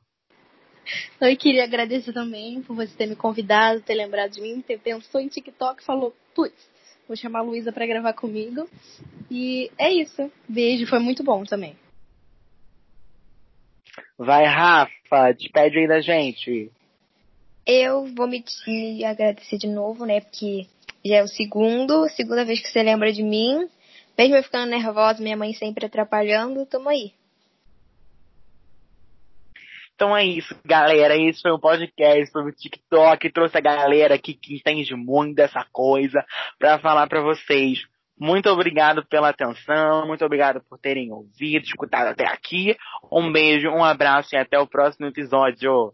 Eu 1.21 1.37
queria 1.37 1.65
agradecer 1.65 2.15
também 2.15 2.63
por 2.63 2.75
você 2.75 2.97
ter 2.97 3.07
me 3.07 3.17
convidado, 3.17 3.83
ter 3.83 3.95
lembrado 3.95 4.31
de 4.33 4.41
mim, 4.41 4.63
ter 4.63 4.79
pensou 4.79 5.21
em 5.21 5.29
TikTok 5.29 5.83
e 5.83 5.85
falou, 5.85 6.15
putz, 6.35 6.74
Vou 7.07 7.17
chamar 7.17 7.41
a 7.41 7.43
Luísa 7.43 7.73
para 7.73 7.87
gravar 7.87 8.13
comigo. 8.15 8.69
E 9.31 9.71
é 9.79 9.93
isso. 9.93 10.31
Beijo, 10.49 10.87
foi 10.87 10.99
muito 10.99 11.23
bom 11.23 11.45
também. 11.45 11.77
Vai, 14.19 14.45
Rafa, 14.45 15.33
despede 15.33 15.79
aí 15.79 15.89
da 15.89 16.01
gente. 16.01 16.71
Eu 17.67 18.07
vou 18.15 18.27
me, 18.27 18.45
me 18.67 19.05
agradecer 19.05 19.59
de 19.59 19.67
novo, 19.67 20.05
né? 20.05 20.21
Porque 20.21 20.67
já 21.05 21.17
é 21.17 21.23
o 21.23 21.29
segundo, 21.29 22.09
segunda 22.11 22.45
vez 22.45 22.61
que 22.61 22.69
você 22.69 22.83
lembra 22.83 23.13
de 23.13 23.23
mim. 23.23 23.69
Mesmo 24.17 24.37
eu 24.37 24.43
ficando 24.43 24.71
nervosa, 24.71 25.23
minha 25.23 25.37
mãe 25.37 25.53
sempre 25.55 25.87
atrapalhando, 25.87 26.65
tamo 26.67 26.89
aí. 26.89 27.13
Então 29.95 30.17
é 30.17 30.25
isso, 30.25 30.55
galera. 30.65 31.17
Esse 31.17 31.41
foi 31.41 31.53
um 31.53 31.59
podcast 31.59 32.31
sobre 32.33 32.53
o 32.53 32.55
TikTok. 32.55 33.31
Trouxe 33.31 33.57
a 33.57 33.61
galera 33.61 34.15
aqui 34.17 34.35
que 34.35 34.57
entende 34.57 34.95
muito 34.95 35.37
dessa 35.37 35.65
coisa 35.73 36.25
para 36.59 36.79
falar 36.79 37.07
para 37.07 37.21
vocês. 37.21 37.79
Muito 38.19 38.49
obrigado 38.49 39.05
pela 39.07 39.31
atenção, 39.31 40.07
muito 40.07 40.25
obrigado 40.25 40.63
por 40.69 40.79
terem 40.79 41.11
ouvido, 41.11 41.65
escutado 41.65 42.09
até 42.09 42.25
aqui. 42.27 42.77
Um 43.11 43.33
beijo, 43.33 43.69
um 43.69 43.83
abraço 43.85 44.35
e 44.35 44.39
até 44.39 44.59
o 44.59 44.69
próximo 44.69 45.07
episódio. 45.07 45.93